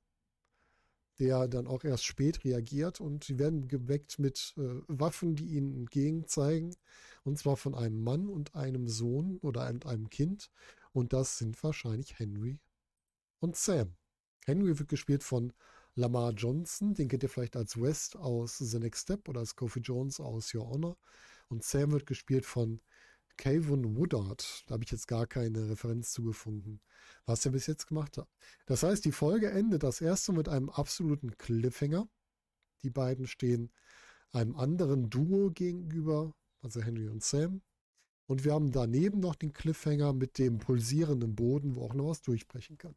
der 1.20 1.46
dann 1.48 1.66
auch 1.66 1.84
erst 1.84 2.04
spät 2.04 2.44
reagiert 2.44 3.00
und 3.00 3.24
sie 3.24 3.38
werden 3.38 3.68
geweckt 3.68 4.18
mit 4.18 4.54
äh, 4.56 4.82
Waffen, 4.88 5.36
die 5.36 5.44
ihnen 5.56 5.76
entgegen 5.76 6.26
zeigen. 6.26 6.74
Und 7.22 7.38
zwar 7.38 7.56
von 7.56 7.74
einem 7.74 8.02
Mann 8.02 8.28
und 8.28 8.54
einem 8.54 8.88
Sohn 8.88 9.38
oder 9.42 9.64
einem, 9.64 9.80
einem 9.84 10.08
Kind. 10.08 10.50
Und 10.92 11.12
das 11.12 11.38
sind 11.38 11.62
wahrscheinlich 11.62 12.18
Henry 12.18 12.58
und 13.38 13.56
Sam. 13.56 13.94
Henry 14.46 14.78
wird 14.78 14.88
gespielt 14.88 15.22
von 15.22 15.52
Lamar 15.94 16.32
Johnson, 16.32 16.94
den 16.94 17.08
kennt 17.08 17.22
ihr 17.22 17.28
vielleicht 17.28 17.56
als 17.56 17.80
West 17.80 18.16
aus 18.16 18.58
The 18.58 18.78
Next 18.78 19.02
Step 19.02 19.28
oder 19.28 19.40
als 19.40 19.54
Kofi 19.54 19.80
Jones 19.80 20.20
aus 20.20 20.54
Your 20.54 20.68
Honor. 20.68 20.96
Und 21.48 21.64
Sam 21.64 21.90
wird 21.90 22.06
gespielt 22.06 22.46
von 22.46 22.80
Kayvon 23.40 23.96
Woodard. 23.96 24.64
Da 24.66 24.74
habe 24.74 24.84
ich 24.84 24.90
jetzt 24.90 25.08
gar 25.08 25.26
keine 25.26 25.70
Referenz 25.70 26.12
zugefunden, 26.12 26.78
was 27.24 27.46
er 27.46 27.52
bis 27.52 27.66
jetzt 27.66 27.86
gemacht 27.86 28.18
hat. 28.18 28.28
Das 28.66 28.82
heißt, 28.82 29.02
die 29.02 29.12
Folge 29.12 29.50
endet 29.50 29.82
das 29.82 30.02
erste 30.02 30.34
mit 30.34 30.46
einem 30.50 30.68
absoluten 30.68 31.38
Cliffhanger. 31.38 32.06
Die 32.82 32.90
beiden 32.90 33.26
stehen 33.26 33.70
einem 34.32 34.56
anderen 34.56 35.08
Duo 35.08 35.50
gegenüber, 35.50 36.34
also 36.60 36.82
Henry 36.82 37.08
und 37.08 37.24
Sam. 37.24 37.62
Und 38.26 38.44
wir 38.44 38.52
haben 38.52 38.72
daneben 38.72 39.20
noch 39.20 39.36
den 39.36 39.54
Cliffhanger 39.54 40.12
mit 40.12 40.36
dem 40.36 40.58
pulsierenden 40.58 41.34
Boden, 41.34 41.76
wo 41.76 41.86
auch 41.86 41.94
noch 41.94 42.10
was 42.10 42.20
durchbrechen 42.20 42.76
kann. 42.76 42.94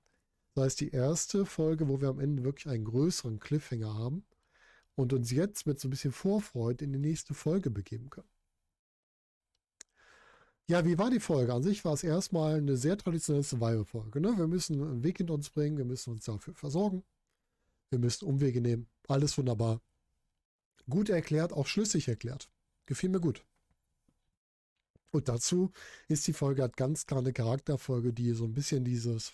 Das 0.56 0.66
heißt, 0.66 0.82
die 0.82 0.90
erste 0.90 1.46
Folge, 1.46 1.88
wo 1.88 2.02
wir 2.02 2.10
am 2.10 2.20
Ende 2.20 2.44
wirklich 2.44 2.68
einen 2.68 2.84
größeren 2.84 3.40
Cliffhanger 3.40 3.94
haben 3.94 4.26
und 4.96 5.14
uns 5.14 5.32
jetzt 5.32 5.66
mit 5.66 5.80
so 5.80 5.88
ein 5.88 5.92
bisschen 5.92 6.12
Vorfreude 6.12 6.84
in 6.84 6.92
die 6.92 7.00
nächste 7.00 7.34
Folge 7.34 7.72
begeben 7.72 8.10
können. 8.10 8.33
Ja, 10.70 10.86
wie 10.86 10.98
war 10.98 11.10
die 11.10 11.20
Folge? 11.20 11.54
An 11.54 11.64
sich 11.64 11.84
war 11.84 11.94
es 11.94 12.04
erstmal 12.04 12.56
eine 12.56 12.78
sehr 12.78 12.98
traditionelle 12.98 13.44
Survival-Folge. 13.44 14.22
Ne? 14.22 14.38
Wir 14.38 14.48
müssen 14.48 14.82
einen 14.82 15.04
Weg 15.04 15.18
hinter 15.18 15.34
uns 15.34 15.50
bringen, 15.50 15.78
wir 15.78 15.86
müssen 15.86 16.12
uns 16.12 16.26
dafür 16.26 16.54
versorgen, 16.56 17.04
wir 17.90 18.00
müssen 18.00 18.26
Umwege 18.26 18.62
nehmen. 18.62 18.88
Alles 19.08 19.38
wunderbar. 19.38 19.82
Gut 20.90 21.10
erklärt, 21.10 21.52
auch 21.54 21.68
schlüssig 21.68 22.08
erklärt. 22.08 22.50
Gefiel 22.86 23.10
mir 23.10 23.20
gut. 23.20 23.46
Und 25.12 25.28
dazu 25.28 25.72
ist 26.08 26.28
die 26.28 26.34
Folge 26.34 26.62
halt 26.62 26.78
ganz 26.78 27.06
klar 27.06 27.20
eine 27.20 27.34
Charakterfolge, 27.34 28.14
die 28.14 28.32
so 28.32 28.46
ein 28.46 28.54
bisschen 28.54 28.84
dieses 28.84 29.34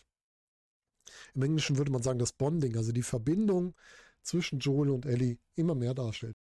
im 1.34 1.44
Englischen 1.44 1.78
würde 1.78 1.92
man 1.92 2.04
sagen, 2.04 2.20
das 2.20 2.34
Bonding, 2.34 2.76
also 2.78 2.92
die 2.92 3.04
Verbindung 3.04 3.76
zwischen 4.22 4.60
Joel 4.60 4.90
und 4.90 5.06
Ellie 5.06 5.38
immer 5.56 5.76
mehr 5.76 5.94
darstellt. 5.94 6.36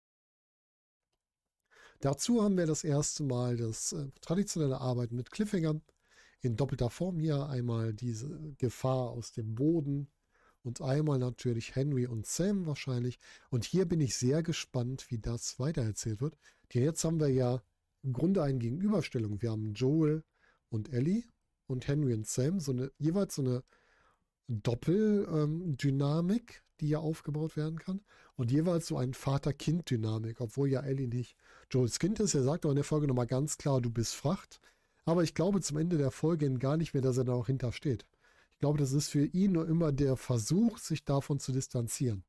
Dazu 2.05 2.43
haben 2.43 2.55
wir 2.55 2.67
das 2.67 2.83
erste 2.83 3.23
Mal 3.23 3.57
das 3.57 3.91
äh, 3.91 4.05
traditionelle 4.21 4.79
Arbeiten 4.79 5.15
mit 5.15 5.31
Cliffhangern 5.31 5.81
in 6.41 6.55
doppelter 6.55 6.91
Form 6.91 7.17
hier. 7.17 7.47
Einmal 7.47 7.95
diese 7.95 8.53
Gefahr 8.59 9.09
aus 9.09 9.31
dem 9.31 9.55
Boden 9.55 10.07
und 10.61 10.83
einmal 10.83 11.17
natürlich 11.17 11.75
Henry 11.75 12.05
und 12.05 12.27
Sam 12.27 12.67
wahrscheinlich. 12.67 13.17
Und 13.49 13.65
hier 13.65 13.87
bin 13.87 14.01
ich 14.01 14.17
sehr 14.17 14.43
gespannt, 14.43 15.09
wie 15.09 15.17
das 15.17 15.59
weitererzählt 15.59 16.21
wird. 16.21 16.37
Denn 16.71 16.83
jetzt 16.83 17.03
haben 17.03 17.19
wir 17.19 17.29
ja 17.29 17.63
im 18.03 18.13
Grunde 18.13 18.43
eine 18.43 18.59
Gegenüberstellung. 18.59 19.41
Wir 19.41 19.49
haben 19.49 19.73
Joel 19.73 20.23
und 20.69 20.93
Ellie 20.93 21.23
und 21.65 21.87
Henry 21.87 22.13
und 22.13 22.27
Sam, 22.27 22.59
so 22.59 22.71
eine, 22.71 22.91
jeweils 22.99 23.33
so 23.33 23.41
eine 23.41 23.63
Doppeldynamik, 24.47 26.51
ähm, 26.51 26.64
die 26.79 26.89
ja 26.89 26.99
aufgebaut 26.99 27.55
werden 27.55 27.79
kann. 27.79 28.01
Und 28.35 28.51
jeweils 28.51 28.87
so 28.87 28.97
ein 28.97 29.13
Vater-Kind-Dynamik, 29.13 30.41
obwohl 30.41 30.69
ja 30.69 30.81
Ellie 30.81 31.07
nicht 31.07 31.35
Joels 31.71 31.99
Kind 31.99 32.19
ist. 32.19 32.35
Er 32.35 32.43
sagt 32.43 32.65
auch 32.65 32.71
in 32.71 32.75
der 32.75 32.83
Folge 32.83 33.07
nochmal 33.07 33.27
ganz 33.27 33.57
klar, 33.57 33.81
du 33.81 33.89
bist 33.89 34.15
Fracht. 34.15 34.59
Aber 35.05 35.23
ich 35.23 35.33
glaube 35.33 35.61
zum 35.61 35.77
Ende 35.77 35.97
der 35.97 36.11
Folge 36.11 36.51
gar 36.55 36.77
nicht 36.77 36.93
mehr, 36.93 37.01
dass 37.01 37.17
er 37.17 37.25
da 37.25 37.33
auch 37.33 37.47
hintersteht. 37.47 38.05
Ich 38.51 38.59
glaube, 38.59 38.79
das 38.79 38.93
ist 38.93 39.09
für 39.09 39.25
ihn 39.25 39.51
nur 39.51 39.67
immer 39.67 39.91
der 39.91 40.15
Versuch, 40.15 40.77
sich 40.77 41.03
davon 41.03 41.39
zu 41.39 41.51
distanzieren. 41.51 42.23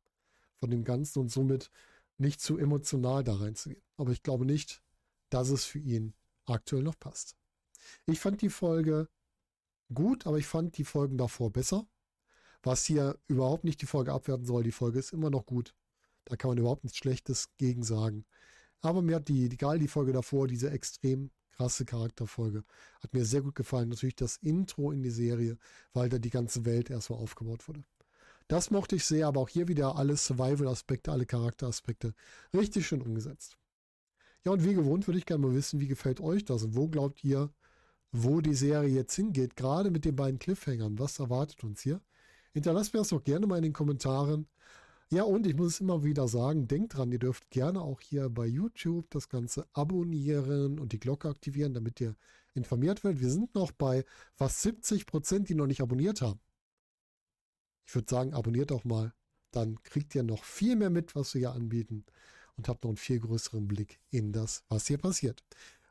Von 0.61 0.71
dem 0.71 0.85
Ganzen 0.85 1.21
und 1.21 1.31
somit 1.31 1.71
nicht 2.19 2.41
zu 2.41 2.59
emotional 2.59 3.25
da 3.25 3.35
reinzugehen. 3.35 3.83
Aber 3.97 4.13
ich 4.13 4.23
glaube 4.23 4.45
nicht, 4.45 4.83
dass 5.31 5.51
es 5.51 5.65
für 5.65 5.79
ihn 5.79 6.15
aktuell 6.47 6.83
noch 6.83 6.99
passt. 6.99 7.37
Ich 8.07 8.21
fand 8.21 8.43
die 8.43 8.51
Folge 8.51 9.09
gut, 9.93 10.27
aber 10.27 10.39
ich 10.39 10.47
fand 10.47 10.77
die 10.79 10.85
Folgen 10.85 11.19
davor 11.19 11.51
besser. 11.53 11.87
Was 12.67 12.85
hier 12.85 13.17
überhaupt 13.29 13.63
nicht 13.63 13.81
die 13.81 13.87
Folge 13.87 14.13
abwerten 14.13 14.45
soll. 14.45 14.65
Die 14.65 14.73
Folge 14.73 14.99
ist 14.99 15.13
immer 15.13 15.31
noch 15.31 15.47
gut. 15.47 15.73
Da 16.25 16.35
kann 16.35 16.49
man 16.49 16.59
überhaupt 16.59 16.83
nichts 16.83 16.99
Schlechtes 16.99 17.49
gegen 17.59 17.85
sagen. 17.85 18.25
Aber 18.81 19.03
mir 19.03 19.17
hat 19.17 19.29
die, 19.29 19.45
egal 19.45 19.79
die 19.79 19.87
Folge 19.87 20.13
davor, 20.13 20.49
diese 20.49 20.73
extrem 20.73 21.31
krasse 21.53 21.85
Charakterfolge, 21.85 22.65
hat 23.01 23.15
mir 23.15 23.25
sehr 23.25 23.43
gut 23.43 23.55
gefallen. 23.55 23.89
Natürlich 23.89 24.17
das 24.17 24.39
Intro 24.39 24.91
in 24.91 25.05
die 25.05 25.13
Serie, 25.13 25.59
weil 25.93 26.09
da 26.09 26.19
die 26.19 26.31
ganze 26.31 26.65
Welt 26.65 26.91
erstmal 26.91 27.21
aufgebaut 27.21 27.69
wurde. 27.69 27.85
Das 28.49 28.73
mochte 28.73 28.97
ich 28.97 29.05
sehr, 29.05 29.29
aber 29.29 29.43
auch 29.43 29.49
hier 29.49 29.69
wieder 29.69 29.95
alle 29.95 30.17
Survival-Aspekte, 30.17 31.13
alle 31.13 31.25
Charakteraspekte 31.25 32.15
richtig 32.53 32.85
schön 32.85 33.01
umgesetzt. 33.01 33.57
Ja, 34.45 34.51
und 34.51 34.65
wie 34.65 34.75
gewohnt 34.75 35.07
würde 35.07 35.19
ich 35.19 35.27
gerne 35.27 35.47
mal 35.47 35.55
wissen, 35.55 35.79
wie 35.79 35.87
gefällt 35.87 36.21
euch 36.21 36.45
das 36.45 36.65
und 36.65 36.75
wo 36.75 36.89
glaubt 36.89 37.23
ihr, 37.23 37.49
wo 38.11 38.41
die 38.41 38.55
Serie 38.55 38.93
jetzt 38.93 39.15
hingeht, 39.15 39.55
gerade 39.55 39.93
mit 39.93 40.05
den 40.05 40.17
beiden 40.17 40.41
Cliffhangern. 40.41 40.99
Was 40.99 41.21
erwartet 41.21 41.63
uns 41.63 41.81
hier? 41.81 42.01
Hinterlasst 42.57 42.95
mir 42.95 43.01
das 43.01 43.09
doch 43.09 43.23
gerne 43.23 43.47
mal 43.47 43.59
in 43.59 43.65
den 43.65 43.75
Kommentaren. 43.75 44.49
Ja, 45.11 45.25
und 45.25 45.47
ich 45.47 45.55
muss 45.55 45.75
es 45.75 45.81
immer 45.81 46.05
wieder 46.05 46.27
sagen, 46.27 46.67
denkt 46.67 46.97
dran, 46.97 47.13
ihr 47.13 47.19
dürft 47.19 47.51
gerne 47.51 47.83
auch 47.83 48.01
hier 48.01 48.31
bei 48.31 48.47
YouTube 48.47 49.11
das 49.11 49.29
Ganze 49.29 49.67
abonnieren 49.75 50.79
und 50.79 50.93
die 50.93 50.99
Glocke 50.99 51.29
aktivieren, 51.29 51.75
damit 51.75 52.01
ihr 52.01 52.17
informiert 52.55 53.05
werdet. 53.05 53.21
Wir 53.21 53.29
sind 53.29 53.55
noch 53.55 53.73
bei 53.73 54.07
fast 54.37 54.63
70 54.63 55.05
Prozent, 55.05 55.51
die 55.51 55.55
noch 55.55 55.67
nicht 55.67 55.83
abonniert 55.83 56.23
haben. 56.23 56.41
Ich 57.87 57.95
würde 57.95 58.09
sagen, 58.09 58.33
abonniert 58.33 58.71
doch 58.71 58.85
mal. 58.85 59.13
Dann 59.51 59.83
kriegt 59.83 60.15
ihr 60.15 60.23
noch 60.23 60.43
viel 60.43 60.77
mehr 60.77 60.89
mit, 60.89 61.15
was 61.15 61.35
wir 61.35 61.41
hier 61.41 61.53
anbieten 61.53 62.07
und 62.57 62.71
habt 62.71 62.85
noch 62.85 62.89
einen 62.89 62.97
viel 62.97 63.21
größeren 63.21 63.69
Blick 63.69 64.01
in 64.09 64.33
das, 64.33 64.65
was 64.71 64.87
hier 64.87 64.97
passiert. 64.97 65.45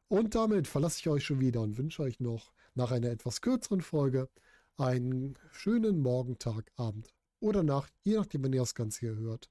Und 0.08 0.34
damit 0.34 0.68
verlasse 0.68 0.98
ich 0.98 1.10
euch 1.10 1.26
schon 1.26 1.40
wieder 1.40 1.62
und 1.62 1.78
wünsche 1.78 2.02
euch 2.02 2.20
noch 2.20 2.54
nach 2.74 2.90
einer 2.90 3.12
etwas 3.12 3.42
kürzeren 3.42 3.82
Folge 3.82 4.30
einen 4.78 5.36
schönen 5.52 6.02
Morgen, 6.02 6.38
Tag, 6.40 6.72
Abend 6.76 7.14
oder 7.40 7.64
Nacht, 7.64 7.94
je 8.04 8.16
nachdem, 8.16 8.44
wenn 8.44 8.54
ihr 8.54 8.62
das 8.62 8.76
Ganze 8.76 9.00
hier 9.02 9.16
hört. 9.16 9.50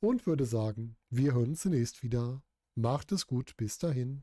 Und 0.00 0.26
würde 0.26 0.46
sagen, 0.46 0.96
wir 1.10 1.34
hören 1.34 1.50
uns 1.50 1.60
zunächst 1.60 2.02
wieder. 2.02 2.42
Macht 2.74 3.12
es 3.12 3.26
gut, 3.26 3.56
bis 3.56 3.78
dahin. 3.78 4.22